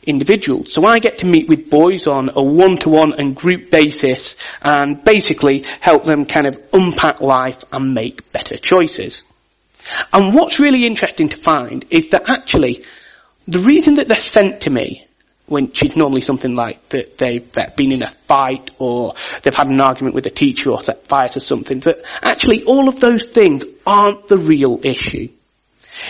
individuals. 0.05 0.73
So 0.73 0.85
I 0.85 0.99
get 0.99 1.19
to 1.19 1.25
meet 1.25 1.47
with 1.47 1.69
boys 1.69 2.05
on 2.05 2.29
a 2.35 2.43
one-to-one 2.43 3.13
and 3.13 3.35
group 3.35 3.71
basis 3.71 4.35
and 4.61 5.03
basically 5.03 5.63
help 5.79 6.03
them 6.03 6.25
kind 6.25 6.45
of 6.45 6.59
unpack 6.73 7.21
life 7.21 7.63
and 7.71 7.93
make 7.93 8.31
better 8.33 8.57
choices. 8.57 9.23
And 10.11 10.33
what's 10.33 10.59
really 10.59 10.85
interesting 10.85 11.29
to 11.29 11.37
find 11.37 11.85
is 11.89 12.05
that 12.11 12.23
actually, 12.27 12.85
the 13.47 13.59
reason 13.59 13.95
that 13.95 14.07
they're 14.07 14.17
sent 14.17 14.61
to 14.61 14.69
me, 14.69 15.05
which 15.47 15.83
is 15.83 15.95
normally 15.95 16.21
something 16.21 16.55
like 16.55 16.89
that 16.89 17.17
they've 17.17 17.51
been 17.75 17.91
in 17.91 18.01
a 18.01 18.11
fight 18.27 18.71
or 18.79 19.13
they've 19.43 19.53
had 19.53 19.67
an 19.67 19.79
argument 19.79 20.15
with 20.15 20.25
a 20.25 20.31
teacher 20.31 20.71
or 20.71 20.81
set 20.81 21.05
fire 21.07 21.29
to 21.29 21.39
something, 21.39 21.79
that 21.81 22.03
actually 22.23 22.63
all 22.63 22.89
of 22.89 22.99
those 22.99 23.25
things 23.25 23.63
aren't 23.85 24.27
the 24.27 24.37
real 24.37 24.79
issue. 24.83 25.29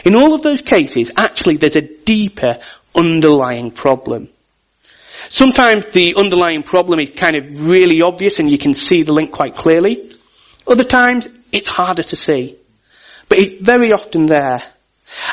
In 0.05 0.15
all 0.15 0.33
of 0.33 0.41
those 0.41 0.61
cases, 0.61 1.11
actually 1.17 1.57
there's 1.57 1.75
a 1.75 1.81
deeper 1.81 2.59
underlying 2.95 3.71
problem. 3.71 4.29
Sometimes 5.29 5.87
the 5.87 6.15
underlying 6.15 6.63
problem 6.63 6.99
is 6.99 7.09
kind 7.09 7.35
of 7.35 7.61
really 7.61 8.01
obvious 8.01 8.39
and 8.39 8.49
you 8.49 8.57
can 8.57 8.73
see 8.73 9.03
the 9.03 9.13
link 9.13 9.31
quite 9.31 9.55
clearly. 9.55 10.15
Other 10.67 10.83
times, 10.83 11.27
it's 11.51 11.67
harder 11.67 12.03
to 12.03 12.15
see. 12.15 12.57
But 13.29 13.39
it's 13.39 13.61
very 13.61 13.91
often 13.91 14.25
there. 14.25 14.61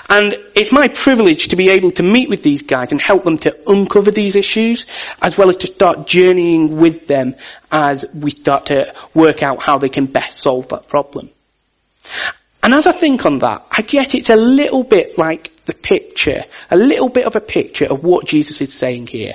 And 0.09 0.37
it's 0.55 0.73
my 0.73 0.89
privilege 0.89 1.49
to 1.49 1.57
be 1.57 1.71
able 1.71 1.91
to 1.93 2.03
meet 2.03 2.29
with 2.29 2.43
these 2.43 2.63
guys 2.63 2.93
and 2.93 3.01
help 3.01 3.25
them 3.25 3.39
to 3.39 3.57
uncover 3.67 4.11
these 4.11 4.37
issues, 4.37 4.87
as 5.21 5.37
well 5.37 5.49
as 5.49 5.57
to 5.59 5.67
start 5.67 6.07
journeying 6.07 6.77
with 6.77 7.07
them 7.07 7.35
as 7.71 8.05
we 8.15 8.31
start 8.31 8.67
to 8.67 8.95
work 9.15 9.43
out 9.43 9.63
how 9.63 9.79
they 9.79 9.89
can 9.89 10.07
best 10.07 10.43
solve 10.43 10.69
that 10.69 10.89
problem. 10.89 11.31
And 12.63 12.75
as 12.75 12.85
I 12.87 12.93
think 12.93 13.27
on 13.27 13.39
that, 13.39 13.67
I 13.71 13.83
get 13.83 14.15
it's 14.15 14.31
a 14.31 14.37
little 14.37 14.85
bit 14.85 15.19
like 15.19 15.65
the 15.65 15.75
picture, 15.75 16.45
a 16.71 16.77
little 16.77 17.09
bit 17.09 17.27
of 17.27 17.35
a 17.35 17.41
picture 17.41 17.87
of 17.87 18.05
what 18.05 18.27
Jesus 18.27 18.61
is 18.61 18.73
saying 18.73 19.09
here. 19.09 19.35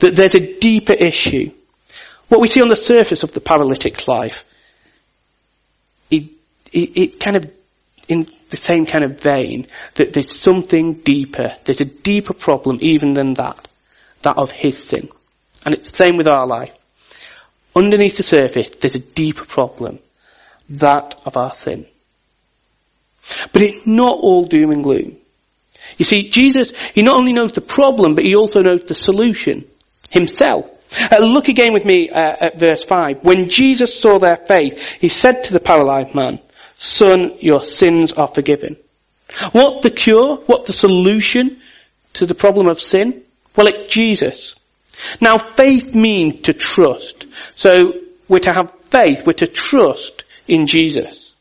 That 0.00 0.14
there's 0.14 0.34
a 0.34 0.58
deeper 0.58 0.92
issue. 0.92 1.52
What 2.28 2.40
we 2.42 2.48
see 2.48 2.60
on 2.60 2.68
the 2.68 2.76
surface 2.76 3.22
of 3.22 3.32
the 3.32 3.40
paralytic's 3.40 4.06
life, 4.06 4.44
it, 6.10 6.24
it, 6.72 6.96
it 6.96 7.20
kind 7.20 7.36
of 7.36 7.46
in 8.08 8.26
the 8.48 8.56
same 8.56 8.86
kind 8.86 9.04
of 9.04 9.20
vein 9.20 9.66
that 9.94 10.12
there's 10.12 10.40
something 10.40 10.94
deeper. 10.94 11.54
There's 11.64 11.80
a 11.80 11.84
deeper 11.84 12.32
problem 12.32 12.78
even 12.80 13.12
than 13.12 13.34
that. 13.34 13.68
That 14.22 14.38
of 14.38 14.50
his 14.50 14.82
sin. 14.82 15.08
And 15.64 15.74
it's 15.74 15.90
the 15.90 16.04
same 16.04 16.16
with 16.16 16.28
our 16.28 16.46
life. 16.46 16.72
Underneath 17.76 18.16
the 18.16 18.22
surface, 18.22 18.70
there's 18.80 18.94
a 18.94 19.00
deeper 19.00 19.44
problem. 19.44 19.98
That 20.70 21.14
of 21.24 21.36
our 21.36 21.54
sin. 21.54 21.86
But 23.52 23.62
it's 23.62 23.86
not 23.86 24.18
all 24.18 24.46
doom 24.46 24.70
and 24.70 24.82
gloom. 24.82 25.16
You 25.96 26.04
see, 26.04 26.28
Jesus, 26.30 26.72
he 26.94 27.02
not 27.02 27.16
only 27.16 27.32
knows 27.32 27.52
the 27.52 27.60
problem, 27.60 28.14
but 28.14 28.24
he 28.24 28.34
also 28.34 28.60
knows 28.60 28.84
the 28.84 28.94
solution. 28.94 29.64
Himself. 30.10 30.66
Uh, 31.12 31.18
look 31.18 31.48
again 31.48 31.74
with 31.74 31.84
me 31.84 32.08
uh, 32.08 32.36
at 32.40 32.58
verse 32.58 32.84
5. 32.84 33.22
When 33.22 33.48
Jesus 33.48 34.00
saw 34.00 34.18
their 34.18 34.36
faith, 34.36 34.96
he 35.00 35.08
said 35.08 35.44
to 35.44 35.52
the 35.52 35.60
paralyzed 35.60 36.14
man, 36.14 36.40
Son, 36.78 37.36
your 37.40 37.60
sins 37.62 38.12
are 38.12 38.28
forgiven. 38.28 38.76
What 39.52 39.82
the 39.82 39.90
cure? 39.90 40.36
What 40.46 40.64
the 40.64 40.72
solution 40.72 41.60
to 42.14 42.24
the 42.24 42.34
problem 42.34 42.68
of 42.68 42.80
sin? 42.80 43.22
Well, 43.56 43.66
it's 43.66 43.92
Jesus. 43.92 44.54
Now, 45.20 45.36
faith 45.38 45.94
means 45.94 46.42
to 46.42 46.54
trust. 46.54 47.26
So, 47.56 47.92
we're 48.28 48.38
to 48.40 48.52
have 48.52 48.72
faith, 48.90 49.24
we're 49.26 49.32
to 49.34 49.46
trust 49.46 50.24
in 50.46 50.66
Jesus. 50.66 51.34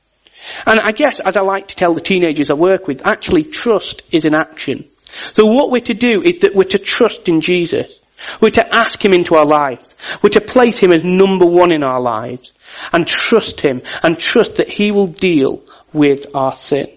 And 0.66 0.80
I 0.80 0.92
guess, 0.92 1.20
as 1.20 1.38
I 1.38 1.42
like 1.42 1.70
to 1.70 1.76
tell 1.76 1.94
the 1.94 2.02
teenagers 2.02 2.52
I 2.52 2.56
work 2.56 2.88
with, 2.88 3.06
actually 3.06 3.44
trust 3.44 4.04
is 4.12 4.26
an 4.26 4.34
action. 4.34 4.88
So 5.34 5.46
what 5.46 5.72
we're 5.72 5.82
to 5.82 5.94
do 5.94 6.22
is 6.22 6.42
that 6.42 6.56
we're 6.56 6.64
to 6.66 6.80
trust 6.80 7.30
in 7.30 7.42
Jesus. 7.42 7.97
We're 8.42 8.52
to 8.52 8.76
ask 8.76 9.04
Him 9.04 9.14
into 9.14 9.36
our 9.36 9.46
lives. 9.46 9.96
We're 10.22 10.32
to 10.32 10.42
place 10.42 10.80
Him 10.80 10.92
as 10.92 11.04
number 11.04 11.46
one 11.46 11.72
in 11.72 11.84
our 11.84 12.02
lives. 12.02 12.54
And 12.92 13.08
trust 13.08 13.62
Him 13.62 13.82
and 14.04 14.20
trust 14.20 14.56
that 14.56 14.70
He 14.70 14.92
will 14.92 15.08
deal 15.08 15.64
with 15.94 16.28
our 16.34 16.54
sin. 16.54 16.88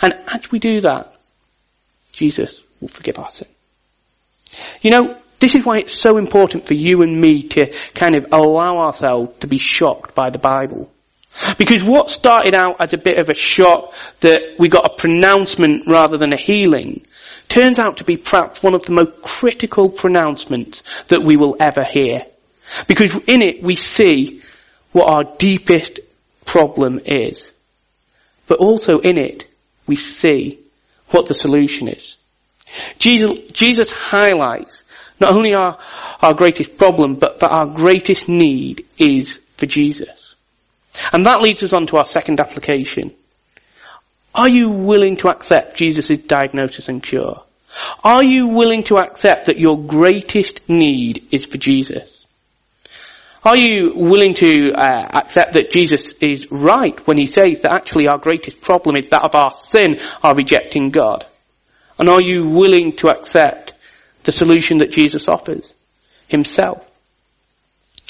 And 0.00 0.14
as 0.26 0.50
we 0.50 0.58
do 0.58 0.80
that, 0.82 1.14
Jesus 2.12 2.62
will 2.80 2.88
forgive 2.88 3.18
our 3.18 3.30
sin. 3.30 3.48
You 4.82 4.90
know, 4.90 5.18
this 5.40 5.54
is 5.54 5.64
why 5.64 5.78
it's 5.78 6.00
so 6.00 6.16
important 6.16 6.66
for 6.66 6.74
you 6.74 7.02
and 7.02 7.20
me 7.20 7.42
to 7.48 7.66
kind 7.94 8.14
of 8.14 8.28
allow 8.32 8.78
ourselves 8.78 9.38
to 9.40 9.46
be 9.46 9.58
shocked 9.58 10.14
by 10.14 10.30
the 10.30 10.38
Bible. 10.38 10.90
Because 11.58 11.82
what 11.82 12.10
started 12.10 12.54
out 12.54 12.76
as 12.80 12.92
a 12.92 12.98
bit 12.98 13.18
of 13.18 13.28
a 13.28 13.34
shock 13.34 13.92
that 14.20 14.42
we 14.58 14.68
got 14.68 14.86
a 14.86 14.96
pronouncement 14.96 15.82
rather 15.88 16.16
than 16.16 16.32
a 16.32 16.40
healing 16.40 17.04
turns 17.48 17.78
out 17.78 17.98
to 17.98 18.04
be 18.04 18.16
perhaps 18.16 18.62
one 18.62 18.74
of 18.74 18.84
the 18.84 18.92
most 18.92 19.22
critical 19.22 19.88
pronouncements 19.88 20.82
that 21.08 21.22
we 21.22 21.36
will 21.36 21.56
ever 21.60 21.84
hear. 21.84 22.26
Because 22.86 23.12
in 23.26 23.42
it 23.42 23.62
we 23.62 23.76
see 23.76 24.42
what 24.92 25.12
our 25.12 25.24
deepest 25.38 26.00
problem 26.44 27.00
is. 27.04 27.52
But 28.46 28.58
also 28.58 29.00
in 29.00 29.18
it 29.18 29.46
we 29.86 29.96
see 29.96 30.60
what 31.08 31.26
the 31.26 31.34
solution 31.34 31.88
is. 31.88 32.16
Jesus, 32.98 33.38
Jesus 33.52 33.90
highlights 33.90 34.84
not 35.20 35.34
only 35.34 35.54
our, 35.54 35.78
our 36.20 36.34
greatest 36.34 36.76
problem, 36.76 37.14
but 37.16 37.38
that 37.40 37.50
our 37.50 37.66
greatest 37.66 38.28
need 38.28 38.86
is 38.98 39.40
for 39.56 39.66
Jesus. 39.66 40.34
And 41.12 41.26
that 41.26 41.40
leads 41.40 41.62
us 41.62 41.72
on 41.72 41.86
to 41.88 41.96
our 41.98 42.04
second 42.04 42.40
application. 42.40 43.14
Are 44.34 44.48
you 44.48 44.70
willing 44.70 45.16
to 45.18 45.28
accept 45.28 45.76
Jesus' 45.76 46.18
diagnosis 46.18 46.88
and 46.88 47.02
cure? 47.02 47.42
Are 48.02 48.22
you 48.22 48.48
willing 48.48 48.84
to 48.84 48.96
accept 48.96 49.46
that 49.46 49.58
your 49.58 49.78
greatest 49.78 50.68
need 50.68 51.28
is 51.30 51.44
for 51.44 51.58
Jesus? 51.58 52.26
Are 53.44 53.56
you 53.56 53.92
willing 53.94 54.34
to 54.34 54.72
uh, 54.72 55.08
accept 55.12 55.52
that 55.52 55.70
Jesus 55.70 56.12
is 56.20 56.50
right 56.50 56.98
when 57.06 57.18
he 57.18 57.26
says 57.26 57.60
that 57.62 57.72
actually 57.72 58.08
our 58.08 58.18
greatest 58.18 58.60
problem 58.62 58.96
is 58.96 59.10
that 59.10 59.22
of 59.22 59.34
our 59.34 59.52
sin, 59.52 60.00
our 60.22 60.34
rejecting 60.34 60.90
God? 60.90 61.26
And 61.98 62.08
are 62.08 62.22
you 62.22 62.46
willing 62.48 62.96
to 62.96 63.08
accept 63.08 63.74
the 64.24 64.32
solution 64.32 64.78
that 64.78 64.92
Jesus 64.92 65.28
offers 65.28 65.74
himself? 66.26 66.90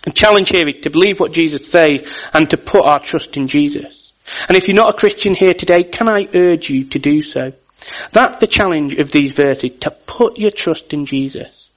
The 0.05 0.13
challenge 0.13 0.51
here 0.51 0.69
is 0.69 0.83
to 0.83 0.91
believe 0.91 1.19
what 1.19 1.33
Jesus 1.33 1.67
says 1.67 2.07
and 2.33 2.49
to 2.51 2.57
put 2.57 2.83
our 2.85 3.01
trust 3.01 3.37
in 3.37 3.49
Jesus. 3.49 4.04
And 4.49 4.57
if 4.57 4.69
you're 4.69 4.77
not 4.77 4.95
a 4.95 4.99
Christian 4.99 5.35
here 5.35 5.55
today, 5.55 5.85
can 5.85 6.09
I 6.09 6.29
urge 6.35 6.71
you 6.71 6.85
to 6.87 6.99
do 6.99 7.23
so? 7.23 7.53
That's 8.13 8.41
the 8.41 8.47
challenge 8.47 8.95
of 8.95 9.11
these 9.11 9.35
verses, 9.35 9.79
to 9.81 9.91
put 9.91 10.39
your 10.39 10.51
trust 10.51 10.93
in 10.93 11.07
Jesus. 11.07 11.69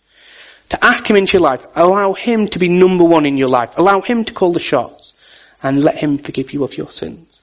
To 0.69 0.85
ask 0.85 1.09
Him 1.09 1.17
into 1.17 1.33
your 1.33 1.41
life, 1.41 1.65
allow 1.75 2.13
Him 2.13 2.47
to 2.47 2.59
be 2.59 2.69
number 2.69 3.03
one 3.03 3.25
in 3.25 3.37
your 3.37 3.49
life, 3.49 3.77
allow 3.77 4.01
Him 4.01 4.25
to 4.25 4.33
call 4.33 4.53
the 4.53 4.59
shots, 4.59 5.13
and 5.61 5.83
let 5.83 5.97
Him 5.97 6.17
forgive 6.17 6.53
you 6.53 6.63
of 6.63 6.77
your 6.77 6.89
sins. 6.89 7.41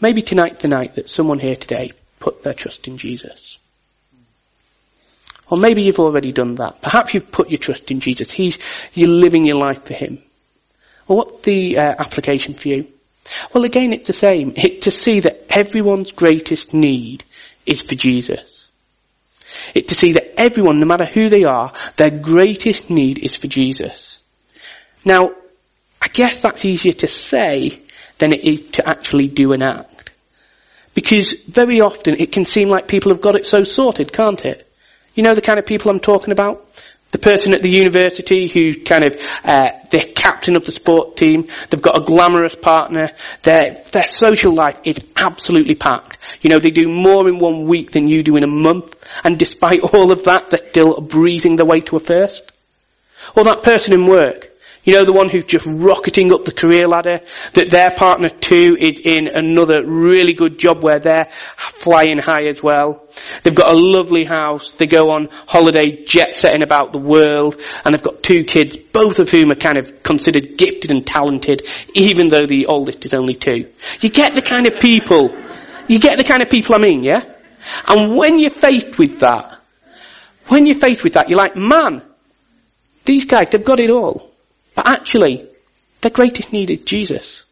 Maybe 0.00 0.20
tonight's 0.22 0.62
the 0.62 0.68
night 0.68 0.96
that 0.96 1.08
someone 1.08 1.38
here 1.38 1.56
today 1.56 1.92
put 2.20 2.42
their 2.42 2.54
trust 2.54 2.86
in 2.88 2.98
Jesus. 2.98 3.58
Or 5.48 5.58
maybe 5.58 5.82
you've 5.82 6.00
already 6.00 6.32
done 6.32 6.56
that. 6.56 6.82
Perhaps 6.82 7.14
you've 7.14 7.30
put 7.30 7.50
your 7.50 7.58
trust 7.58 7.90
in 7.90 8.00
Jesus. 8.00 8.30
He's, 8.30 8.58
you're 8.92 9.08
living 9.08 9.44
your 9.44 9.56
life 9.56 9.84
for 9.84 9.94
Him. 9.94 10.18
Well, 11.06 11.18
what's 11.18 11.42
the 11.42 11.78
uh, 11.78 11.94
application 11.98 12.54
for 12.54 12.68
you? 12.68 12.88
Well, 13.52 13.64
again, 13.64 13.92
it's 13.92 14.06
the 14.06 14.12
same. 14.12 14.52
It's 14.56 14.84
to 14.84 14.90
see 14.90 15.20
that 15.20 15.46
everyone's 15.50 16.12
greatest 16.12 16.72
need 16.72 17.24
is 17.64 17.82
for 17.82 17.94
Jesus. 17.94 18.68
It's 19.74 19.88
to 19.88 19.94
see 19.94 20.12
that 20.12 20.38
everyone, 20.40 20.80
no 20.80 20.86
matter 20.86 21.04
who 21.04 21.28
they 21.28 21.44
are, 21.44 21.72
their 21.96 22.10
greatest 22.10 22.90
need 22.90 23.18
is 23.18 23.36
for 23.36 23.48
Jesus. 23.48 24.18
Now, 25.04 25.30
I 26.00 26.08
guess 26.08 26.40
that's 26.40 26.64
easier 26.64 26.92
to 26.94 27.06
say 27.06 27.82
than 28.18 28.32
it 28.32 28.46
is 28.46 28.70
to 28.72 28.88
actually 28.88 29.28
do 29.28 29.52
an 29.52 29.62
act. 29.62 30.10
Because 30.94 31.32
very 31.46 31.80
often 31.80 32.18
it 32.18 32.32
can 32.32 32.44
seem 32.44 32.68
like 32.68 32.88
people 32.88 33.12
have 33.12 33.20
got 33.20 33.36
it 33.36 33.46
so 33.46 33.64
sorted, 33.64 34.12
can't 34.12 34.44
it? 34.44 34.66
You 35.14 35.22
know 35.22 35.34
the 35.34 35.42
kind 35.42 35.58
of 35.58 35.66
people 35.66 35.90
I'm 35.90 36.00
talking 36.00 36.32
about? 36.32 36.66
The 37.12 37.18
person 37.18 37.54
at 37.54 37.62
the 37.62 37.70
university 37.70 38.48
who 38.48 38.82
kind 38.82 39.04
of, 39.04 39.16
uh, 39.44 39.70
they're 39.90 40.12
captain 40.14 40.56
of 40.56 40.66
the 40.66 40.72
sport 40.72 41.16
team, 41.16 41.46
they've 41.70 41.80
got 41.80 42.00
a 42.00 42.04
glamorous 42.04 42.56
partner, 42.56 43.10
their, 43.42 43.76
their 43.92 44.06
social 44.06 44.52
life 44.52 44.78
is 44.84 44.98
absolutely 45.14 45.76
packed. 45.76 46.18
You 46.40 46.50
know, 46.50 46.58
they 46.58 46.70
do 46.70 46.88
more 46.88 47.28
in 47.28 47.38
one 47.38 47.66
week 47.66 47.92
than 47.92 48.08
you 48.08 48.22
do 48.22 48.36
in 48.36 48.42
a 48.42 48.48
month, 48.48 48.96
and 49.22 49.38
despite 49.38 49.80
all 49.80 50.10
of 50.10 50.24
that, 50.24 50.50
they're 50.50 50.68
still 50.68 51.00
breezing 51.00 51.56
their 51.56 51.66
way 51.66 51.80
to 51.82 51.96
a 51.96 52.00
first. 52.00 52.52
Or 53.36 53.44
that 53.44 53.62
person 53.62 53.94
in 53.94 54.06
work, 54.06 54.50
you 54.86 54.92
know, 54.92 55.04
the 55.04 55.12
one 55.12 55.28
who's 55.28 55.44
just 55.44 55.66
rocketing 55.66 56.32
up 56.32 56.44
the 56.44 56.52
career 56.52 56.86
ladder, 56.86 57.20
that 57.54 57.70
their 57.70 57.90
partner 57.96 58.28
too 58.28 58.76
is 58.78 59.00
in 59.00 59.26
another 59.26 59.84
really 59.84 60.32
good 60.32 60.58
job 60.58 60.82
where 60.82 61.00
they're 61.00 61.28
flying 61.56 62.18
high 62.18 62.44
as 62.44 62.62
well. 62.62 63.04
They've 63.42 63.54
got 63.54 63.72
a 63.72 63.76
lovely 63.76 64.24
house, 64.24 64.72
they 64.74 64.86
go 64.86 65.10
on 65.10 65.28
holiday 65.48 66.04
jet 66.04 66.36
setting 66.36 66.62
about 66.62 66.92
the 66.92 67.00
world, 67.00 67.60
and 67.84 67.92
they've 67.92 68.02
got 68.02 68.22
two 68.22 68.44
kids, 68.44 68.76
both 68.76 69.18
of 69.18 69.28
whom 69.28 69.50
are 69.50 69.56
kind 69.56 69.76
of 69.76 70.04
considered 70.04 70.56
gifted 70.56 70.92
and 70.92 71.04
talented, 71.04 71.66
even 71.94 72.28
though 72.28 72.46
the 72.46 72.66
oldest 72.66 73.04
is 73.04 73.12
only 73.12 73.34
two. 73.34 73.72
You 74.00 74.08
get 74.08 74.34
the 74.36 74.42
kind 74.42 74.68
of 74.68 74.80
people, 74.80 75.36
you 75.88 75.98
get 75.98 76.16
the 76.16 76.24
kind 76.24 76.42
of 76.42 76.48
people 76.48 76.76
I 76.76 76.78
mean, 76.78 77.02
yeah? 77.02 77.24
And 77.88 78.16
when 78.16 78.38
you're 78.38 78.50
faced 78.50 78.98
with 78.98 79.18
that, 79.18 79.58
when 80.46 80.64
you're 80.64 80.76
faced 80.76 81.02
with 81.02 81.14
that, 81.14 81.28
you're 81.28 81.38
like, 81.38 81.56
man, 81.56 82.02
these 83.04 83.24
guys, 83.24 83.48
they've 83.50 83.64
got 83.64 83.80
it 83.80 83.90
all. 83.90 84.35
But 84.76 84.86
actually, 84.86 85.48
their 86.02 86.12
greatest 86.12 86.52
need 86.52 86.70
is 86.70 86.80
Jesus. 86.80 87.44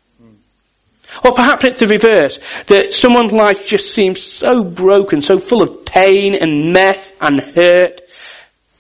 Or 1.24 1.32
perhaps 1.32 1.64
it's 1.64 1.80
the 1.80 1.87
reverse, 1.87 2.38
that 2.66 2.92
someone's 2.92 3.32
life 3.32 3.66
just 3.66 3.92
seems 3.92 4.22
so 4.22 4.62
broken, 4.62 5.20
so 5.20 5.38
full 5.38 5.62
of 5.62 5.84
pain 5.84 6.34
and 6.34 6.72
mess 6.72 7.12
and 7.20 7.40
hurt, 7.40 8.00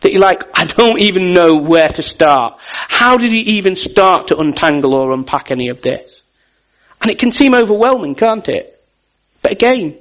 that 0.00 0.12
you're 0.12 0.22
like, 0.22 0.42
I 0.58 0.64
don't 0.64 0.98
even 0.98 1.32
know 1.32 1.56
where 1.56 1.88
to 1.88 2.02
start. 2.02 2.58
How 2.60 3.16
did 3.16 3.30
he 3.30 3.56
even 3.56 3.76
start 3.76 4.28
to 4.28 4.38
untangle 4.38 4.94
or 4.94 5.12
unpack 5.12 5.50
any 5.50 5.68
of 5.68 5.80
this? 5.80 6.22
And 7.00 7.10
it 7.10 7.18
can 7.18 7.32
seem 7.32 7.54
overwhelming, 7.54 8.14
can't 8.14 8.48
it? 8.48 8.82
But 9.42 9.52
again, 9.52 9.98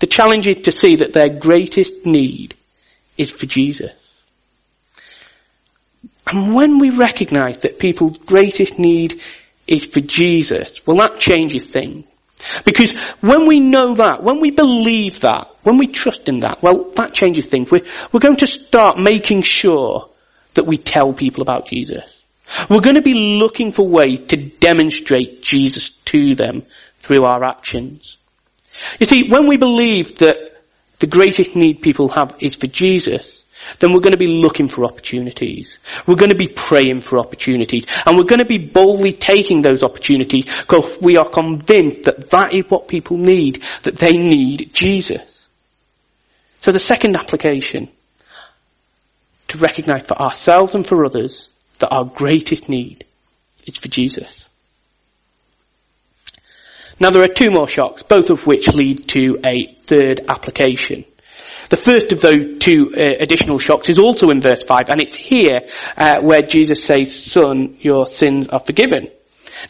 the 0.00 0.06
challenge 0.06 0.46
is 0.46 0.62
to 0.62 0.72
see 0.72 0.96
that 0.96 1.12
their 1.12 1.28
greatest 1.28 2.04
need 2.04 2.54
is 3.16 3.30
for 3.30 3.46
Jesus. 3.46 3.92
And 6.30 6.54
when 6.54 6.78
we 6.78 6.90
recognize 6.90 7.60
that 7.60 7.78
people's 7.78 8.18
greatest 8.18 8.78
need 8.78 9.20
is 9.66 9.86
for 9.86 10.00
Jesus, 10.00 10.80
well 10.86 10.98
that 10.98 11.18
changes 11.18 11.64
things. 11.64 12.06
Because 12.64 12.92
when 13.20 13.46
we 13.46 13.60
know 13.60 13.94
that, 13.94 14.22
when 14.22 14.40
we 14.40 14.50
believe 14.50 15.20
that, 15.20 15.54
when 15.62 15.76
we 15.76 15.88
trust 15.88 16.28
in 16.28 16.40
that, 16.40 16.62
well 16.62 16.90
that 16.92 17.12
changes 17.12 17.46
things. 17.46 17.70
We're, 17.70 17.84
we're 18.12 18.20
going 18.20 18.36
to 18.36 18.46
start 18.46 18.96
making 18.98 19.42
sure 19.42 20.08
that 20.54 20.66
we 20.66 20.78
tell 20.78 21.12
people 21.12 21.42
about 21.42 21.66
Jesus. 21.66 22.24
We're 22.68 22.80
going 22.80 22.96
to 22.96 23.02
be 23.02 23.14
looking 23.14 23.72
for 23.72 23.86
ways 23.86 24.20
to 24.28 24.36
demonstrate 24.36 25.42
Jesus 25.42 25.90
to 26.06 26.34
them 26.34 26.64
through 27.00 27.24
our 27.24 27.44
actions. 27.44 28.16
You 28.98 29.06
see, 29.06 29.28
when 29.28 29.46
we 29.46 29.56
believe 29.56 30.18
that 30.18 30.36
the 30.98 31.06
greatest 31.06 31.56
need 31.56 31.82
people 31.82 32.08
have 32.08 32.36
is 32.40 32.54
for 32.54 32.66
Jesus, 32.66 33.44
then 33.78 33.92
we're 33.92 34.00
going 34.00 34.12
to 34.12 34.18
be 34.18 34.26
looking 34.26 34.68
for 34.68 34.84
opportunities. 34.84 35.78
We're 36.06 36.16
going 36.16 36.30
to 36.30 36.36
be 36.36 36.48
praying 36.48 37.02
for 37.02 37.18
opportunities. 37.18 37.86
And 38.04 38.16
we're 38.16 38.24
going 38.24 38.40
to 38.40 38.44
be 38.44 38.58
boldly 38.58 39.12
taking 39.12 39.62
those 39.62 39.82
opportunities 39.82 40.44
because 40.44 41.00
we 41.00 41.16
are 41.16 41.28
convinced 41.28 42.04
that 42.04 42.30
that 42.30 42.52
is 42.52 42.64
what 42.68 42.88
people 42.88 43.16
need, 43.16 43.62
that 43.82 43.96
they 43.96 44.12
need 44.12 44.70
Jesus. 44.72 45.48
So 46.60 46.72
the 46.72 46.80
second 46.80 47.16
application, 47.16 47.88
to 49.48 49.58
recognize 49.58 50.06
for 50.06 50.14
ourselves 50.14 50.74
and 50.74 50.86
for 50.86 51.04
others 51.04 51.48
that 51.80 51.92
our 51.92 52.04
greatest 52.04 52.68
need 52.68 53.04
is 53.66 53.78
for 53.78 53.88
Jesus. 53.88 54.48
Now 57.00 57.10
there 57.10 57.22
are 57.22 57.28
two 57.28 57.50
more 57.50 57.66
shocks, 57.66 58.02
both 58.02 58.30
of 58.30 58.46
which 58.46 58.68
lead 58.68 59.08
to 59.08 59.40
a 59.44 59.74
third 59.86 60.20
application. 60.28 61.04
The 61.70 61.76
first 61.76 62.10
of 62.10 62.20
those 62.20 62.58
two 62.58 62.92
uh, 62.96 63.00
additional 63.20 63.58
shocks 63.58 63.88
is 63.88 63.98
also 63.98 64.30
in 64.30 64.40
verse 64.40 64.64
5, 64.64 64.90
and 64.90 65.00
it's 65.00 65.14
here 65.14 65.60
uh, 65.96 66.14
where 66.20 66.42
Jesus 66.42 66.84
says, 66.84 67.24
Son, 67.24 67.76
your 67.80 68.06
sins 68.06 68.48
are 68.48 68.58
forgiven. 68.58 69.08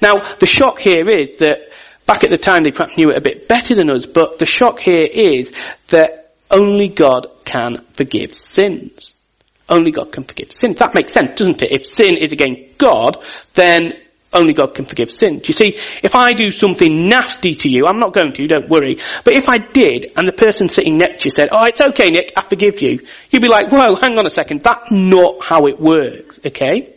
Now, 0.00 0.34
the 0.36 0.46
shock 0.46 0.78
here 0.78 1.08
is 1.08 1.36
that 1.36 1.60
back 2.06 2.24
at 2.24 2.30
the 2.30 2.38
time 2.38 2.62
they 2.62 2.72
perhaps 2.72 2.96
knew 2.96 3.10
it 3.10 3.18
a 3.18 3.20
bit 3.20 3.48
better 3.48 3.74
than 3.74 3.90
us, 3.90 4.06
but 4.06 4.38
the 4.38 4.46
shock 4.46 4.80
here 4.80 5.06
is 5.12 5.52
that 5.88 6.32
only 6.50 6.88
God 6.88 7.26
can 7.44 7.84
forgive 7.92 8.34
sins. 8.34 9.14
Only 9.68 9.90
God 9.90 10.10
can 10.10 10.24
forgive 10.24 10.52
sins. 10.52 10.78
That 10.78 10.94
makes 10.94 11.12
sense, 11.12 11.38
doesn't 11.38 11.62
it? 11.62 11.70
If 11.70 11.84
sin 11.84 12.16
is 12.16 12.32
against 12.32 12.78
God, 12.78 13.22
then 13.54 13.92
only 14.32 14.52
God 14.52 14.74
can 14.74 14.84
forgive 14.84 15.10
sins. 15.10 15.48
You 15.48 15.54
see, 15.54 15.76
if 16.02 16.14
I 16.14 16.32
do 16.32 16.50
something 16.50 17.08
nasty 17.08 17.54
to 17.56 17.68
you, 17.68 17.86
I'm 17.86 17.98
not 17.98 18.12
going 18.12 18.32
to, 18.32 18.46
don't 18.46 18.68
worry, 18.68 18.98
but 19.24 19.34
if 19.34 19.48
I 19.48 19.58
did, 19.58 20.12
and 20.16 20.26
the 20.26 20.32
person 20.32 20.68
sitting 20.68 20.98
next 20.98 21.22
to 21.22 21.26
you 21.26 21.30
said, 21.32 21.48
oh, 21.50 21.64
it's 21.64 21.80
okay, 21.80 22.10
Nick, 22.10 22.32
I 22.36 22.46
forgive 22.48 22.80
you, 22.80 23.00
you'd 23.30 23.42
be 23.42 23.48
like, 23.48 23.70
whoa, 23.72 23.96
hang 23.96 24.18
on 24.18 24.26
a 24.26 24.30
second, 24.30 24.62
that's 24.62 24.90
not 24.90 25.42
how 25.44 25.66
it 25.66 25.80
works, 25.80 26.38
okay? 26.46 26.94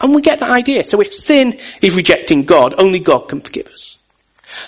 And 0.00 0.14
we 0.14 0.20
get 0.20 0.40
that 0.40 0.50
idea. 0.50 0.84
So 0.84 1.00
if 1.00 1.12
sin 1.12 1.58
is 1.80 1.96
rejecting 1.96 2.42
God, 2.44 2.74
only 2.78 3.00
God 3.00 3.28
can 3.28 3.40
forgive 3.40 3.68
us. 3.68 3.96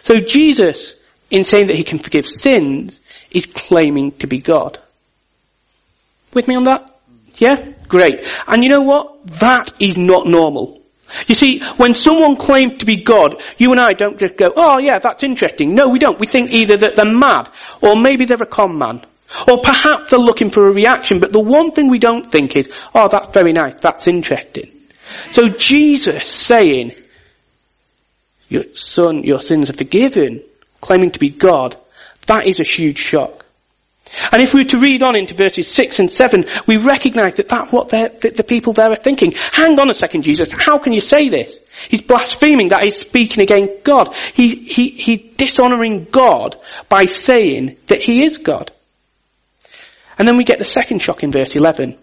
So 0.02 0.20
Jesus, 0.20 0.94
in 1.30 1.44
saying 1.44 1.66
that 1.66 1.76
he 1.76 1.84
can 1.84 1.98
forgive 1.98 2.26
sins, 2.26 3.00
is 3.30 3.44
claiming 3.44 4.12
to 4.12 4.26
be 4.26 4.38
God. 4.38 4.78
With 6.32 6.48
me 6.48 6.54
on 6.54 6.64
that? 6.64 6.98
Yeah? 7.36 7.72
Great. 7.88 8.26
And 8.46 8.64
you 8.64 8.70
know 8.70 8.80
what? 8.80 9.26
That 9.38 9.72
is 9.80 9.98
not 9.98 10.26
normal. 10.26 10.77
You 11.26 11.34
see, 11.34 11.60
when 11.76 11.94
someone 11.94 12.36
claims 12.36 12.78
to 12.78 12.86
be 12.86 13.02
God, 13.02 13.42
you 13.56 13.70
and 13.72 13.80
I 13.80 13.92
don't 13.92 14.18
just 14.18 14.36
go, 14.36 14.52
oh 14.54 14.78
yeah, 14.78 14.98
that's 14.98 15.22
interesting. 15.22 15.74
No, 15.74 15.88
we 15.88 15.98
don't. 15.98 16.18
We 16.18 16.26
think 16.26 16.50
either 16.50 16.76
that 16.76 16.96
they're 16.96 17.04
mad, 17.04 17.50
or 17.80 17.96
maybe 17.96 18.24
they're 18.24 18.42
a 18.42 18.46
con 18.46 18.78
man, 18.78 19.04
or 19.46 19.60
perhaps 19.60 20.10
they're 20.10 20.18
looking 20.18 20.50
for 20.50 20.68
a 20.68 20.72
reaction, 20.72 21.20
but 21.20 21.32
the 21.32 21.40
one 21.40 21.70
thing 21.70 21.88
we 21.88 21.98
don't 21.98 22.30
think 22.30 22.56
is, 22.56 22.70
oh 22.94 23.08
that's 23.08 23.28
very 23.28 23.52
nice, 23.52 23.74
that's 23.80 24.06
interesting. 24.06 24.70
So 25.32 25.48
Jesus 25.48 26.26
saying, 26.26 26.94
your 28.48 28.64
son, 28.74 29.24
your 29.24 29.40
sins 29.40 29.70
are 29.70 29.74
forgiven, 29.74 30.42
claiming 30.80 31.10
to 31.12 31.18
be 31.18 31.30
God, 31.30 31.76
that 32.26 32.46
is 32.46 32.60
a 32.60 32.64
huge 32.64 32.98
shock. 32.98 33.44
And 34.32 34.40
if 34.42 34.54
we 34.54 34.60
were 34.60 34.68
to 34.68 34.78
read 34.78 35.02
on 35.02 35.16
into 35.16 35.34
verses 35.34 35.70
6 35.70 35.98
and 35.98 36.10
7, 36.10 36.46
we 36.66 36.76
recognize 36.76 37.34
that 37.34 37.48
that's 37.48 37.72
what 37.72 37.88
the, 37.88 38.32
the 38.34 38.44
people 38.44 38.72
there 38.72 38.90
are 38.90 38.96
thinking. 38.96 39.32
Hang 39.32 39.78
on 39.78 39.90
a 39.90 39.94
second, 39.94 40.22
Jesus, 40.22 40.50
how 40.50 40.78
can 40.78 40.92
you 40.92 41.00
say 41.00 41.28
this? 41.28 41.58
He's 41.88 42.02
blaspheming, 42.02 42.68
that 42.68 42.84
he's 42.84 42.96
speaking 42.96 43.42
against 43.42 43.84
God. 43.84 44.14
He, 44.34 44.54
he, 44.54 44.90
he's 44.90 45.36
dishonoring 45.36 46.04
God 46.10 46.56
by 46.88 47.06
saying 47.06 47.76
that 47.86 48.02
he 48.02 48.24
is 48.24 48.38
God. 48.38 48.72
And 50.18 50.26
then 50.26 50.36
we 50.36 50.44
get 50.44 50.58
the 50.58 50.64
second 50.64 51.00
shock 51.00 51.22
in 51.22 51.30
verse 51.30 51.54
11. 51.54 51.96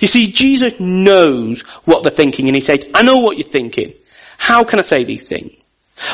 You 0.00 0.08
see, 0.08 0.32
Jesus 0.32 0.74
knows 0.78 1.62
what 1.84 2.02
they're 2.02 2.12
thinking 2.12 2.46
and 2.46 2.56
he 2.56 2.62
says, 2.62 2.84
I 2.94 3.02
know 3.02 3.18
what 3.18 3.36
you're 3.38 3.48
thinking. 3.48 3.94
How 4.36 4.64
can 4.64 4.78
I 4.78 4.82
say 4.82 5.04
these 5.04 5.26
things? 5.26 5.57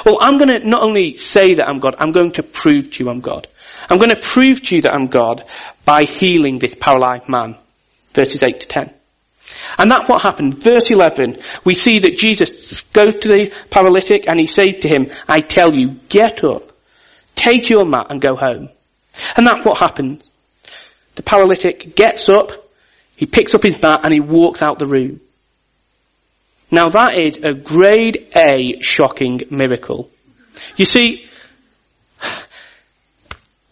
Well, 0.05 0.19
I'm 0.21 0.39
going 0.39 0.49
to 0.49 0.67
not 0.67 0.83
only 0.83 1.17
say 1.17 1.55
that 1.55 1.69
I'm 1.69 1.81
God, 1.81 1.97
I'm 1.99 2.13
going 2.13 2.33
to 2.33 2.43
prove 2.43 2.91
to 2.93 3.05
you 3.05 3.11
I'm 3.11 3.21
God. 3.21 3.49
I'm 3.89 3.99
going 3.99 4.11
to 4.11 4.21
prove 4.21 4.63
to 4.63 4.77
you 4.77 4.83
that 4.83 4.95
I'm 4.95 5.09
God 5.09 5.45
by 5.85 6.05
healing 6.05 6.59
this 6.59 6.75
paralyzed 6.79 7.29
man. 7.29 7.57
Verses 8.15 8.43
8 8.43 8.61
to 8.61 8.67
10. 8.67 8.95
And 9.79 9.91
that's 9.91 10.09
what 10.09 10.23
happened. 10.23 10.63
Verse 10.63 10.91
11, 10.91 11.39
we 11.65 11.75
see 11.75 12.01
that 12.01 12.17
Jesus 12.17 12.83
goes 12.85 13.15
to 13.17 13.29
the 13.29 13.53
paralytic 13.71 14.29
and 14.29 14.39
he 14.41 14.47
says 14.47 14.77
to 14.83 14.89
him, 14.89 15.11
I 15.29 15.41
tell 15.41 15.75
you, 15.75 16.01
get 16.09 16.45
up, 16.45 16.73
take 17.35 17.69
your 17.69 17.85
mat 17.85 18.07
and 18.11 18.21
go 18.21 18.37
home. 18.37 18.71
And 19.37 19.47
that's 19.47 19.65
what 19.65 19.79
happened. 19.79 20.25
The 21.17 21.23
paralytic 21.23 21.95
gets 21.95 22.29
up, 22.29 22.53
he 23.17 23.27
picks 23.27 23.55
up 23.55 23.63
his 23.63 23.81
mat 23.81 24.01
and 24.05 24.13
he 24.13 24.21
walks 24.21 24.63
out 24.63 24.79
the 24.79 24.87
room. 24.87 25.21
Now 26.75 26.89
that 26.89 27.15
is 27.15 27.39
a 27.41 27.55
grade 27.55 28.31
A 28.35 28.81
shocking 28.81 29.43
miracle. 29.49 30.11
You 30.77 30.85
see, 30.85 31.29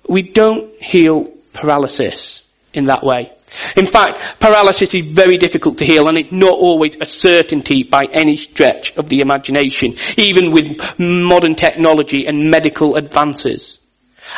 we 0.09 0.23
don't 0.23 0.81
heal 0.81 1.27
paralysis 1.53 2.45
in 2.73 2.87
that 2.87 3.03
way. 3.03 3.33
In 3.77 3.87
fact, 3.87 4.39
paralysis 4.39 4.95
is 4.95 5.03
very 5.03 5.37
difficult 5.37 5.79
to 5.79 5.85
heal 5.85 6.07
and 6.07 6.17
it's 6.17 6.31
not 6.31 6.53
always 6.53 6.97
a 7.01 7.07
certainty 7.07 7.83
by 7.83 8.05
any 8.13 8.37
stretch 8.37 8.97
of 8.97 9.09
the 9.09 9.21
imagination, 9.21 9.95
even 10.17 10.53
with 10.53 10.81
modern 11.01 11.57
technology 11.57 12.27
and 12.27 12.53
medical 12.53 12.95
advances. 12.95 13.81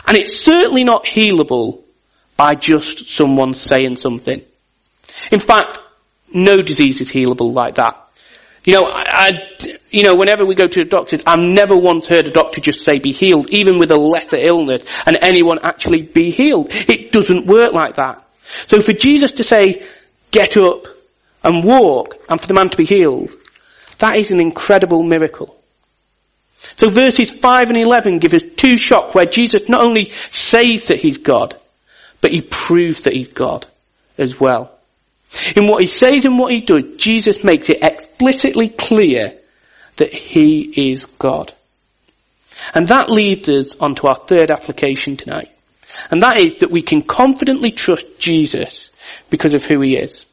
And 0.07 0.17
it's 0.17 0.41
certainly 0.41 0.85
not 0.85 1.05
healable 1.05 1.83
by 2.39 2.55
just 2.55 3.11
someone 3.11 3.53
saying 3.53 3.97
something. 3.97 4.41
In 5.31 5.41
fact, 5.41 5.81
no 6.33 6.63
disease 6.63 7.03
is 7.03 7.13
healable 7.13 7.53
like 7.53 7.75
that. 7.75 8.04
You 8.65 8.81
know, 8.81 8.87
I, 8.87 9.31
you 9.91 10.05
know, 10.05 10.15
whenever 10.15 10.47
we 10.47 10.55
go 10.55 10.67
to 10.67 10.85
the 10.85 10.89
doctors, 10.89 11.23
I've 11.27 11.39
never 11.39 11.77
once 11.77 12.07
heard 12.07 12.27
a 12.27 12.31
doctor 12.31 12.63
just 12.63 12.81
say 12.81 12.99
be 12.99 13.13
healed, 13.13 13.51
even 13.51 13.79
with 13.79 13.91
a 13.91 13.97
lesser 13.97 14.37
illness, 14.37 14.85
and 15.07 15.19
anyone 15.21 15.59
actually 15.63 16.03
be 16.03 16.31
healed. 16.31 16.69
It 16.71 17.13
doesn't 17.13 17.47
work 17.47 17.73
like 17.73 17.97
that. 17.97 18.27
So 18.67 18.81
for 18.81 18.95
Jesus 18.95 19.33
to 19.33 19.45
say, 19.45 19.87
get 20.31 20.57
up 20.57 20.87
and 21.43 21.63
walk, 21.63 22.17
and 22.29 22.41
for 22.41 22.47
the 22.47 22.55
man 22.55 22.71
to 22.71 22.77
be 22.77 22.87
healed, 22.87 23.31
that 23.99 24.17
is 24.17 24.31
an 24.31 24.41
incredible 24.41 25.03
miracle. 25.03 25.61
So 26.77 26.89
verses 26.89 27.31
5 27.31 27.69
and 27.69 27.77
11 27.77 28.19
give 28.19 28.33
us 28.33 28.43
two 28.57 28.79
shocks 28.79 29.15
where 29.15 29.27
Jesus 29.27 29.69
not 29.69 29.85
only 29.85 30.11
says 30.31 30.87
that 30.87 30.99
he's 30.99 31.19
God, 31.19 31.55
but 32.23 32.31
he 32.31 32.41
proves 32.41 33.05
that 33.05 33.13
he's 33.13 33.29
God 33.29 33.67
as 34.17 34.41
well. 34.41 34.74
In 35.57 35.67
what 35.67 35.83
he 35.83 35.89
says 35.89 36.25
and 36.25 36.39
what 36.39 36.53
he 36.53 36.61
does, 36.61 36.97
Jesus 36.97 37.43
makes 37.43 37.69
it 37.69 37.83
explicitly 37.83 38.69
clear 38.69 39.39
that 39.97 40.13
he 40.13 40.91
is 40.93 41.07
God. 41.19 41.53
And 42.75 42.89
that 42.89 43.11
leads 43.11 43.49
us 43.49 43.77
onto 43.77 44.07
our 44.07 44.17
third 44.17 44.51
application 44.51 45.17
tonight. 45.17 45.51
And 46.11 46.23
that 46.23 46.39
is 46.39 46.57
that 46.57 46.71
we 46.71 46.83
can 46.83 47.03
confidently 47.03 47.73
trust 47.73 48.19
Jesus 48.19 48.89
because 49.31 49.55
of 49.55 49.65
who 49.65 49.81
he 49.81 49.97
is. 49.97 50.27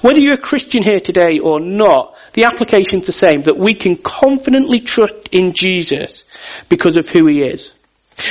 Whether 0.00 0.18
you're 0.18 0.34
a 0.34 0.38
Christian 0.38 0.82
here 0.82 1.00
today 1.00 1.38
or 1.38 1.60
not, 1.60 2.16
the 2.32 2.44
application 2.44 3.00
is 3.00 3.06
the 3.06 3.12
same, 3.12 3.42
that 3.42 3.56
we 3.56 3.74
can 3.74 3.96
confidently 3.96 4.80
trust 4.80 5.28
in 5.30 5.52
Jesus 5.52 6.24
because 6.68 6.96
of 6.96 7.08
who 7.08 7.26
he 7.26 7.42
is. 7.42 7.72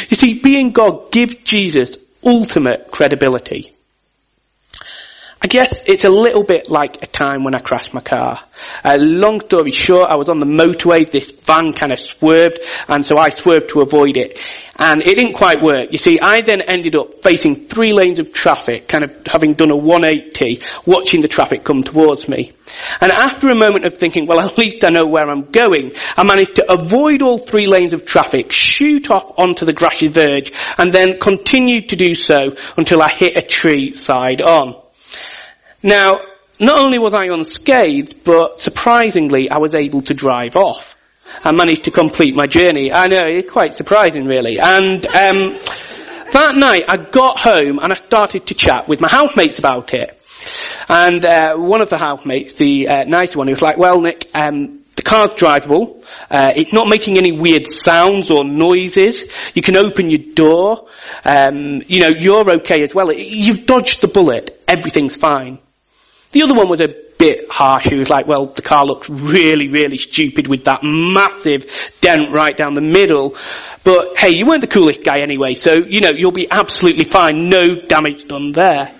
You 0.10 0.17
see, 0.17 0.39
being 0.39 0.72
God 0.72 1.12
gives 1.12 1.36
Jesus 1.36 1.98
ultimate 2.24 2.91
credibility. 2.91 3.74
I 5.39 5.47
guess 5.47 5.84
it's 5.86 6.04
a 6.04 6.10
little 6.10 6.43
bit 6.43 6.69
like 6.69 7.04
a 7.04 7.08
time 7.08 7.43
when 7.43 7.54
I 7.54 7.60
crashed 7.60 7.93
my 7.93 8.02
car. 8.02 8.39
Uh, 8.84 8.97
long 9.00 9.39
story 9.41 9.69
short, 9.69 10.10
I 10.10 10.15
was 10.15 10.30
on 10.30 10.39
the 10.39 10.47
motorway, 10.47 11.10
this 11.10 11.32
van 11.32 11.73
kind 11.73 11.91
of 11.91 12.00
swerved, 12.00 12.60
and 12.88 13.06
so 13.06 13.17
I 13.19 13.30
swerved 13.30 13.69
to 13.69 13.82
avoid 13.82 14.17
it. 14.17 14.39
And 14.80 15.04
it 15.04 15.15
didn't 15.15 15.34
quite 15.34 15.62
work. 15.62 15.91
You 15.91 16.00
see, 16.00 16.19
I 16.19 16.41
then 16.41 16.62
ended 16.62 16.95
up 16.95 17.21
facing 17.23 17.67
three 17.67 17.93
lanes 17.93 18.17
of 18.17 18.34
traffic, 18.34 18.88
kind 18.88 19.04
of 19.04 19.15
having 19.28 19.54
done 19.54 19.69
a 19.69 19.76
180, 19.76 20.62
watching 20.86 21.21
the 21.21 21.28
traffic 21.28 21.63
come 21.63 21.84
towards 21.84 22.28
me. 22.28 22.54
And 23.00 23.12
after 23.12 23.50
a 23.50 23.56
moment 23.56 23.86
of 23.86 23.95
thinking, 23.95 24.26
well, 24.26 24.39
at 24.43 24.58
least 24.58 24.84
I 24.84 24.89
know 24.89 25.06
where 25.06 25.30
I'm 25.30 25.52
going, 25.52 25.91
I 26.15 26.23
managed 26.23 26.56
to 26.56 26.71
avoid 26.71 27.21
all 27.21 27.38
three 27.38 27.67
lanes 27.67 27.93
of 27.93 28.06
traffic, 28.06 28.52
shoot 28.52 29.12
off 29.12 29.34
onto 29.38 29.65
the 29.65 29.73
grassy 29.73 30.08
verge, 30.08 30.52
and 30.80 30.91
then 30.91 31.19
continued 31.19 31.89
to 31.89 31.95
do 31.95 32.15
so 32.15 32.56
until 32.76 33.04
I 33.04 33.12
hit 33.12 33.38
a 33.38 33.43
tree 33.43 33.93
side 33.93 34.41
on. 34.41 34.82
Now, 35.84 36.22
not 36.60 36.82
only 36.82 36.98
was 36.98 37.13
I 37.13 37.26
unscathed, 37.26 38.24
but 38.24 38.60
surprisingly, 38.60 39.50
I 39.50 39.60
was 39.60 39.76
able 39.76 40.02
to 40.04 40.13
drive 40.13 40.56
off. 40.56 40.96
I 41.44 41.52
managed 41.52 41.84
to 41.84 41.92
complete 41.92 42.36
my 42.36 42.48
journey. 42.48 42.92
I 42.92 43.08
know, 43.08 43.26
it's 43.26 43.52
quite 43.52 43.76
surprising 43.76 44.26
really. 44.26 44.60
And 44.60 45.06
um, 45.06 45.60
that 46.32 46.56
night 46.56 46.86
I 46.88 46.98
got 46.98 47.38
home 47.38 47.80
and 47.80 47.92
I 47.92 47.96
started 47.96 48.48
to 48.48 48.54
chat 48.54 48.88
with 48.88 49.00
my 49.00 49.10
housemates 49.10 49.60
about 49.60 49.94
it. 49.94 50.20
And 50.90 51.24
uh, 51.24 51.58
one 51.58 51.82
of 51.82 51.90
the 51.90 51.98
housemates, 51.98 52.54
the 52.54 52.88
uh, 52.88 53.04
nice 53.04 53.36
one, 53.36 53.48
he 53.48 53.54
was 53.54 53.62
like, 53.62 53.78
well 53.78 54.00
Nick, 54.02 54.30
um, 54.34 54.84
the 54.96 55.04
car's 55.04 55.32
drivable. 55.32 56.04
Uh, 56.30 56.54
it's 56.56 56.74
not 56.74 56.88
making 56.88 57.18
any 57.18 57.32
weird 57.32 57.68
sounds 57.68 58.32
or 58.32 58.44
noises. 58.44 59.32
You 59.54 59.62
can 59.62 59.78
open 59.78 60.10
your 60.10 60.34
door. 60.34 60.88
Um, 61.24 61.82
you 61.88 62.02
know, 62.02 62.10
you're 62.18 62.50
okay 62.62 62.84
as 62.84 62.96
well. 62.96 63.12
You've 63.12 63.66
dodged 63.66 64.02
the 64.02 64.08
bullet. 64.08 64.60
Everything's 64.68 65.16
fine. 65.16 65.60
The 66.32 66.44
other 66.44 66.54
one 66.54 66.70
was 66.70 66.82
a 66.82 66.94
bit 67.18 67.50
harsh. 67.50 67.86
He 67.86 67.96
was 67.96 68.10
like, 68.10 68.28
well, 68.28 68.48
the 68.48 68.62
car 68.62 68.86
looks 68.86 69.10
really, 69.10 69.70
really 69.70 69.98
stupid 69.98 70.48
with 70.48 70.66
that 70.66 70.82
massive 70.84 71.66
dent 72.02 72.34
right 72.34 72.56
down 72.56 72.74
the 72.74 72.82
middle. 72.82 73.36
But 73.84 74.18
hey, 74.18 74.32
you 74.32 74.46
weren't 74.46 74.62
the 74.62 74.68
coolest 74.68 75.04
guy 75.04 75.22
anyway, 75.22 75.54
so, 75.54 75.76
you 75.76 76.02
know, 76.02 76.12
you'll 76.12 76.32
be 76.32 76.50
absolutely 76.50 77.06
fine. 77.06 77.50
No 77.50 77.82
damage 77.88 78.28
done 78.28 78.52
there. 78.52 78.94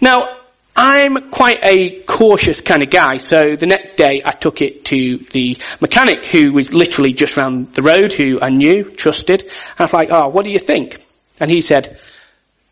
Now, 0.00 0.36
I'm 0.76 1.30
quite 1.30 1.58
a 1.62 2.02
cautious 2.02 2.60
kind 2.60 2.82
of 2.82 2.90
guy, 2.90 3.18
so 3.18 3.56
the 3.56 3.66
next 3.66 3.96
day 3.96 4.22
I 4.24 4.32
took 4.32 4.60
it 4.62 4.84
to 4.86 5.18
the 5.30 5.58
mechanic 5.80 6.24
who 6.24 6.52
was 6.52 6.72
literally 6.72 7.12
just 7.12 7.36
round 7.36 7.74
the 7.74 7.82
road, 7.82 8.12
who 8.12 8.38
I 8.40 8.50
knew, 8.50 8.84
trusted. 8.84 9.50
I 9.78 9.84
was 9.84 9.92
like, 9.92 10.10
oh, 10.10 10.28
what 10.28 10.44
do 10.44 10.50
you 10.50 10.58
think? 10.58 11.04
And 11.38 11.50
he 11.50 11.60
said, 11.60 11.98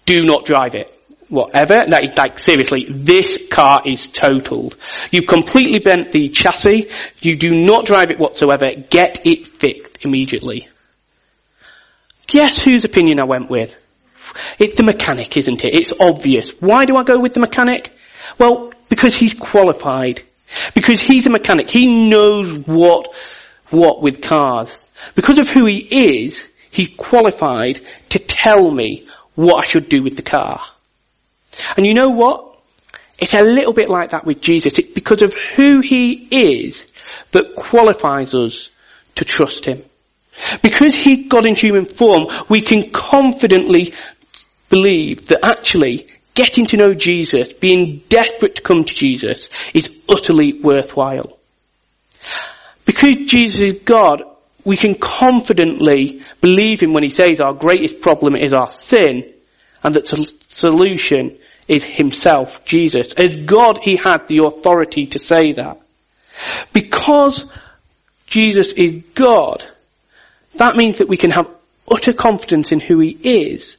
do 0.07 0.25
not 0.25 0.45
drive 0.45 0.75
it. 0.75 0.98
Whatever, 1.29 1.85
like, 1.87 2.17
like 2.17 2.39
seriously, 2.39 2.87
this 2.89 3.39
car 3.51 3.83
is 3.85 4.07
totaled. 4.07 4.77
You've 5.11 5.27
completely 5.27 5.79
bent 5.79 6.11
the 6.11 6.31
chassis, 6.31 6.89
you 7.21 7.37
do 7.37 7.55
not 7.55 7.85
drive 7.85 8.11
it 8.11 8.19
whatsoever, 8.19 8.71
get 8.89 9.27
it 9.27 9.47
fixed 9.47 10.05
immediately. 10.05 10.69
Guess 12.29 12.63
whose 12.63 12.85
opinion 12.85 13.21
I 13.21 13.25
went 13.25 13.51
with? 13.51 13.77
It's 14.59 14.77
the 14.77 14.83
mechanic, 14.83 15.37
isn't 15.37 15.65
it? 15.65 15.75
It's 15.75 15.93
obvious. 15.99 16.51
Why 16.61 16.85
do 16.85 16.97
I 16.97 17.03
go 17.03 17.19
with 17.19 17.35
the 17.35 17.41
mechanic? 17.41 17.93
Well, 18.39 18.73
because 18.89 19.15
he's 19.15 19.35
qualified. 19.35 20.23
Because 20.75 21.01
he's 21.01 21.27
a 21.27 21.31
mechanic. 21.31 21.71
He 21.71 22.09
knows 22.09 22.53
what, 22.67 23.15
what 23.71 24.03
with 24.03 24.23
cars. 24.23 24.91
Because 25.15 25.39
of 25.39 25.49
who 25.49 25.67
he 25.67 26.25
is, 26.25 26.49
he's 26.71 26.91
qualified 26.97 27.81
to 28.11 28.19
tell 28.19 28.71
me 28.71 29.09
what 29.35 29.63
I 29.63 29.67
should 29.67 29.89
do 29.89 30.03
with 30.03 30.17
the 30.17 30.23
car. 30.23 30.61
And 31.77 31.87
you 31.87 31.95
know 31.95 32.11
what? 32.11 32.45
It's 33.19 33.35
a 33.35 33.43
little 33.43 33.73
bit 33.73 33.89
like 33.89 34.11
that 34.11 34.25
with 34.25 34.41
Jesus. 34.41 34.79
It's 34.79 34.93
because 34.93 35.23
of 35.23 35.35
who 35.35 35.81
he 35.81 36.13
is 36.13 36.87
that 37.33 37.57
qualifies 37.57 38.35
us 38.35 38.71
to 39.17 39.25
trust 39.25 39.65
him. 39.65 39.83
Because 40.63 40.95
he 40.95 41.25
got 41.25 41.47
in 41.47 41.57
human 41.57 41.85
form, 41.85 42.29
we 42.49 42.61
can 42.61 42.91
confidently 42.91 43.93
believe 44.69 45.27
that 45.27 45.45
actually 45.45 46.07
getting 46.35 46.67
to 46.67 46.77
know 46.77 46.95
Jesus, 46.95 47.53
being 47.53 48.03
desperate 48.09 48.55
to 48.57 48.63
come 48.63 48.85
to 48.85 48.95
Jesus, 48.95 49.49
is 49.75 49.91
utterly 50.09 50.61
worthwhile. 50.61 51.37
Because 52.85 53.17
Jesus 53.27 53.61
is 53.61 53.81
God, 53.85 54.23
we 54.65 54.77
can 54.77 54.95
confidently 54.95 56.23
believe 56.41 56.81
him 56.81 56.93
when 56.93 57.03
he 57.03 57.11
says 57.11 57.41
our 57.41 57.55
greatest 57.55 58.01
problem 58.01 58.37
is 58.37 58.53
our 58.53 58.71
sin, 58.71 59.35
and 59.83 59.95
that 59.95 60.07
the 60.07 60.25
solution 60.49 61.39
is 61.67 61.85
himself, 61.85 62.65
Jesus. 62.65 63.13
As 63.15 63.37
God, 63.37 63.79
he 63.83 63.97
had 63.97 64.27
the 64.27 64.45
authority 64.45 65.07
to 65.09 65.19
say 65.19 65.53
that. 65.53 65.81
Because 66.73 67.45
Jesus 68.27 68.73
is 68.73 69.03
God, 69.15 69.67
that 70.55 70.77
means 70.77 70.99
that 70.99 71.09
we 71.09 71.17
can 71.17 71.31
have 71.31 71.51
utter 71.91 72.13
confidence 72.13 72.73
in 72.73 72.81
who 72.81 72.99
he 73.01 73.11
is 73.11 73.77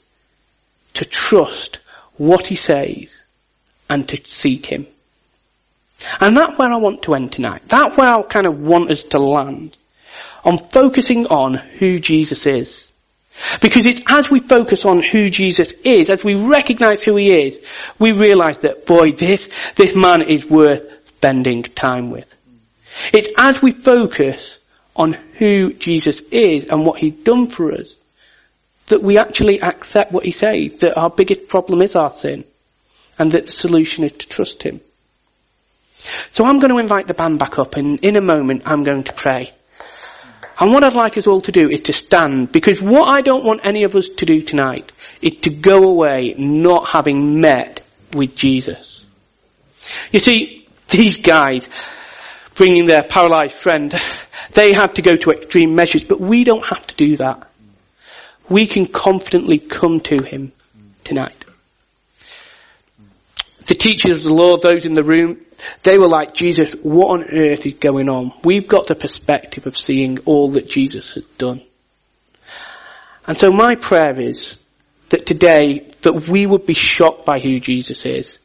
to 0.96 1.06
trust 1.06 1.80
what 2.18 2.48
he 2.48 2.56
says 2.56 3.24
and 3.90 4.08
to 4.10 4.22
seek 4.26 4.66
him. 4.66 4.88
And 6.20 6.36
that's 6.38 6.58
where 6.58 6.72
I 6.72 6.78
want 6.78 7.04
to 7.04 7.16
end 7.16 7.32
tonight. 7.32 7.64
That's 7.68 7.98
where 7.98 8.16
I 8.16 8.22
kind 8.24 8.48
of 8.48 8.60
want 8.60 8.92
us 8.92 9.04
to 9.06 9.20
land. 9.20 9.76
On 10.44 10.58
focusing 10.58 11.28
on 11.28 11.56
who 11.56 12.00
Jesus 12.00 12.46
is. 12.46 12.89
Because 13.62 13.86
it's 13.86 14.02
as 14.08 14.30
we 14.30 14.40
focus 14.40 14.86
on 14.86 15.02
who 15.02 15.30
Jesus 15.30 15.72
is, 15.84 16.10
as 16.10 16.24
we 16.24 16.36
recognize 16.36 17.02
who 17.02 17.16
he 17.16 17.32
is, 17.32 17.60
we 17.98 18.12
realize 18.12 18.60
that, 18.60 18.86
boy, 18.86 19.12
this, 19.12 19.48
this 19.76 19.96
man 19.96 20.22
is 20.22 20.46
worth 20.46 20.84
spending 21.08 21.64
time 21.64 22.12
with. 22.12 22.34
It's 23.14 23.30
as 23.38 23.62
we 23.62 23.72
focus 23.72 24.58
on 24.96 25.14
who 25.14 25.74
Jesus 25.74 26.22
is 26.32 26.66
and 26.70 26.86
what 26.86 27.00
he's 27.00 27.14
done 27.14 27.48
for 27.48 27.72
us 27.72 27.96
that 28.90 29.02
we 29.02 29.18
actually 29.18 29.62
accept 29.62 30.12
what 30.12 30.26
he 30.26 30.32
says, 30.32 30.74
that 30.80 30.98
our 30.98 31.10
biggest 31.10 31.48
problem 31.48 31.82
is 31.82 31.96
our 31.96 32.12
sin, 32.12 32.44
and 33.18 33.32
that 33.32 33.46
the 33.46 33.52
solution 33.52 34.04
is 34.04 34.12
to 34.12 34.28
trust 34.28 34.62
him. 34.64 34.82
So 36.32 36.46
I'm 36.46 36.60
going 36.60 36.72
to 36.72 36.80
invite 36.80 37.08
the 37.08 37.14
band 37.14 37.40
back 37.40 37.58
up, 37.58 37.76
and 37.76 38.00
in 38.04 38.16
a 38.16 38.22
moment 38.22 38.64
I'm 38.66 38.84
going 38.84 39.04
to 39.04 39.14
pray. 39.14 39.54
And 40.60 40.74
what 40.74 40.84
I'd 40.84 40.94
like 40.94 41.18
us 41.18 41.28
all 41.28 41.42
to 41.42 41.52
do 41.52 41.70
is 41.70 41.82
to 41.82 41.94
stand, 41.94 42.52
because 42.52 42.82
what 42.82 43.08
I 43.08 43.22
don't 43.22 43.46
want 43.46 43.62
any 43.66 43.84
of 43.84 43.96
us 43.96 44.10
to 44.10 44.26
do 44.26 44.42
tonight 44.42 44.92
is 45.22 45.34
to 45.42 45.50
go 45.50 45.84
away 45.84 46.36
not 46.38 46.90
having 46.92 47.40
met 47.40 47.82
with 48.14 48.36
Jesus. 48.36 49.06
You 50.12 50.20
see, 50.20 50.68
these 50.90 51.18
guys, 51.18 51.68
bringing 52.56 52.88
their 52.88 53.04
paralyzed 53.04 53.54
friend, 53.54 53.94
they 54.54 54.74
had 54.74 54.96
to 54.96 55.02
go 55.02 55.16
to 55.16 55.32
extreme 55.32 55.76
measures, 55.76 56.04
but 56.04 56.20
we 56.20 56.44
don't 56.44 56.66
have 56.66 56.86
to 56.88 56.96
do 56.96 57.18
that 57.18 57.50
we 58.50 58.66
can 58.66 58.86
confidently 58.86 59.60
come 59.60 60.00
to 60.02 60.24
him 60.24 60.52
tonight. 61.04 61.46
The 63.70 63.76
teachers 63.76 64.26
of 64.26 64.30
the 64.32 64.34
law, 64.34 64.58
those 64.58 64.88
in 64.88 64.96
the 64.96 65.04
room, 65.04 65.46
they 65.84 66.00
were 66.00 66.08
like, 66.08 66.34
Jesus, 66.34 66.74
what 66.82 67.12
on 67.12 67.24
earth 67.26 67.68
is 67.68 67.74
going 67.74 68.10
on? 68.10 68.34
We've 68.44 68.68
got 68.68 68.88
the 68.88 68.96
perspective 68.96 69.68
of 69.68 69.78
seeing 69.78 70.18
all 70.22 70.54
that 70.54 70.68
Jesus 70.68 71.14
has 71.14 71.24
done. 71.38 71.62
And 73.28 73.38
so 73.38 73.52
my 73.52 73.76
prayer 73.76 74.20
is 74.20 74.58
that 75.10 75.28
today, 75.28 75.88
that 76.02 76.28
we 76.28 76.48
would 76.48 76.66
be 76.66 76.74
shocked 76.74 77.28
by 77.28 77.38
who 77.38 77.60
Jesus 77.60 78.08
is, 78.08 78.40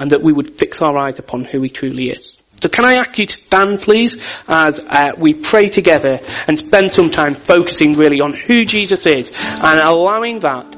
and 0.00 0.10
that 0.10 0.24
we 0.24 0.32
would 0.32 0.58
fix 0.58 0.78
our 0.82 0.98
eyes 0.98 1.20
upon 1.20 1.44
who 1.44 1.62
he 1.62 1.68
truly 1.68 2.10
is. 2.10 2.36
So 2.60 2.68
can 2.68 2.84
I 2.84 2.94
ask 2.94 3.16
you 3.20 3.26
to 3.26 3.36
stand 3.36 3.82
please 3.82 4.20
as 4.48 4.80
uh, 4.80 5.12
we 5.16 5.34
pray 5.34 5.68
together 5.68 6.18
and 6.48 6.58
spend 6.58 6.92
some 6.92 7.12
time 7.12 7.36
focusing 7.36 7.92
really 7.92 8.20
on 8.20 8.34
who 8.34 8.64
Jesus 8.64 9.06
is 9.06 9.30
and 9.38 9.80
allowing 9.80 10.40
that 10.40 10.72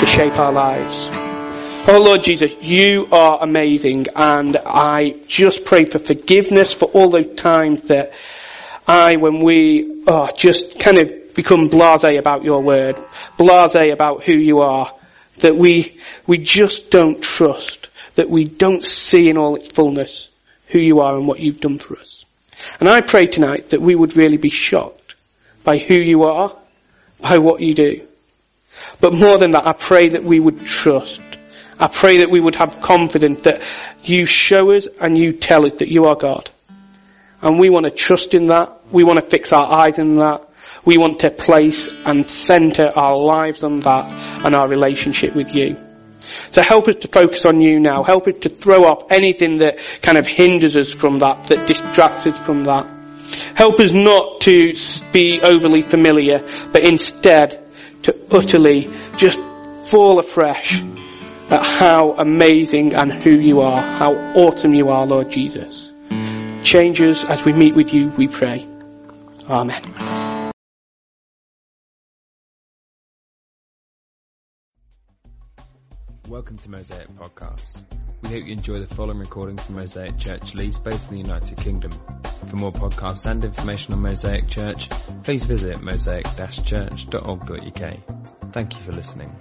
to 0.00 0.06
shape 0.06 0.36
our 0.36 0.50
lives. 0.50 1.29
Oh 1.92 2.00
Lord 2.00 2.22
Jesus, 2.22 2.52
you 2.60 3.08
are 3.10 3.42
amazing 3.42 4.06
and 4.14 4.56
I 4.56 5.16
just 5.26 5.64
pray 5.64 5.86
for 5.86 5.98
forgiveness 5.98 6.72
for 6.72 6.84
all 6.84 7.10
those 7.10 7.34
times 7.34 7.82
that 7.88 8.12
I, 8.86 9.16
when 9.16 9.40
we 9.40 10.04
oh, 10.06 10.30
just 10.36 10.78
kind 10.78 11.00
of 11.00 11.34
become 11.34 11.68
blasé 11.68 12.16
about 12.16 12.44
your 12.44 12.62
word, 12.62 12.94
blasé 13.36 13.92
about 13.92 14.22
who 14.22 14.34
you 14.34 14.60
are, 14.60 14.94
that 15.38 15.56
we, 15.56 15.98
we 16.28 16.38
just 16.38 16.92
don't 16.92 17.20
trust, 17.20 17.88
that 18.14 18.30
we 18.30 18.44
don't 18.44 18.84
see 18.84 19.28
in 19.28 19.36
all 19.36 19.56
its 19.56 19.72
fullness 19.72 20.28
who 20.68 20.78
you 20.78 21.00
are 21.00 21.16
and 21.16 21.26
what 21.26 21.40
you've 21.40 21.58
done 21.58 21.80
for 21.80 21.96
us. 21.96 22.24
And 22.78 22.88
I 22.88 23.00
pray 23.00 23.26
tonight 23.26 23.70
that 23.70 23.82
we 23.82 23.96
would 23.96 24.16
really 24.16 24.36
be 24.36 24.50
shocked 24.50 25.16
by 25.64 25.78
who 25.78 25.96
you 25.96 26.22
are, 26.22 26.56
by 27.20 27.38
what 27.38 27.60
you 27.60 27.74
do. 27.74 28.06
But 29.00 29.12
more 29.12 29.38
than 29.38 29.50
that, 29.50 29.66
I 29.66 29.72
pray 29.72 30.10
that 30.10 30.22
we 30.22 30.38
would 30.38 30.64
trust. 30.64 31.20
I 31.80 31.88
pray 31.88 32.18
that 32.18 32.30
we 32.30 32.40
would 32.40 32.56
have 32.56 32.82
confidence 32.82 33.40
that 33.42 33.62
you 34.02 34.26
show 34.26 34.70
us 34.72 34.86
and 35.00 35.16
you 35.16 35.32
tell 35.32 35.64
us 35.64 35.78
that 35.78 35.88
you 35.88 36.04
are 36.04 36.14
God. 36.14 36.50
And 37.40 37.58
we 37.58 37.70
want 37.70 37.86
to 37.86 37.90
trust 37.90 38.34
in 38.34 38.48
that. 38.48 38.92
We 38.92 39.02
want 39.02 39.18
to 39.18 39.26
fix 39.26 39.50
our 39.50 39.66
eyes 39.66 39.98
in 39.98 40.16
that. 40.16 40.46
We 40.84 40.98
want 40.98 41.20
to 41.20 41.30
place 41.30 41.88
and 42.04 42.28
center 42.28 42.92
our 42.94 43.16
lives 43.16 43.62
on 43.62 43.80
that 43.80 44.44
and 44.44 44.54
our 44.54 44.68
relationship 44.68 45.34
with 45.34 45.54
you. 45.54 45.78
So 46.50 46.60
help 46.60 46.86
us 46.86 46.96
to 46.96 47.08
focus 47.08 47.46
on 47.46 47.62
you 47.62 47.80
now. 47.80 48.02
Help 48.02 48.28
us 48.28 48.34
to 48.42 48.50
throw 48.50 48.84
off 48.84 49.10
anything 49.10 49.58
that 49.58 49.78
kind 50.02 50.18
of 50.18 50.26
hinders 50.26 50.76
us 50.76 50.92
from 50.92 51.20
that, 51.20 51.44
that 51.44 51.66
distracts 51.66 52.26
us 52.26 52.38
from 52.38 52.64
that. 52.64 52.86
Help 53.54 53.80
us 53.80 53.92
not 53.92 54.42
to 54.42 54.74
be 55.12 55.40
overly 55.40 55.80
familiar, 55.80 56.40
but 56.72 56.82
instead 56.82 57.64
to 58.02 58.14
utterly 58.30 58.90
just 59.16 59.40
fall 59.86 60.18
afresh 60.18 60.82
at 61.50 61.64
how 61.64 62.12
amazing 62.12 62.94
and 62.94 63.12
who 63.12 63.30
you 63.30 63.60
are, 63.60 63.80
how 63.80 64.14
awesome 64.34 64.74
you 64.74 64.90
are, 64.90 65.06
Lord 65.06 65.30
Jesus. 65.30 65.90
Change 66.62 67.00
us 67.00 67.24
as 67.24 67.44
we 67.44 67.52
meet 67.52 67.74
with 67.74 67.92
you, 67.92 68.08
we 68.08 68.28
pray. 68.28 68.68
Amen. 69.48 69.82
Welcome 76.28 76.58
to 76.58 76.70
Mosaic 76.70 77.08
Podcasts. 77.16 77.82
We 78.22 78.28
hope 78.28 78.46
you 78.46 78.52
enjoy 78.52 78.78
the 78.78 78.86
following 78.86 79.18
recording 79.18 79.56
from 79.56 79.74
Mosaic 79.74 80.16
Church 80.16 80.54
Leeds 80.54 80.78
based 80.78 81.10
in 81.10 81.16
the 81.16 81.22
United 81.22 81.58
Kingdom. 81.58 81.90
For 82.48 82.54
more 82.54 82.70
podcasts 82.70 83.28
and 83.28 83.44
information 83.44 83.94
on 83.94 84.02
Mosaic 84.02 84.46
Church, 84.46 84.88
please 85.24 85.42
visit 85.42 85.78
mosaic-church.org.uk. 85.78 88.52
Thank 88.52 88.76
you 88.76 88.82
for 88.82 88.92
listening. 88.92 89.32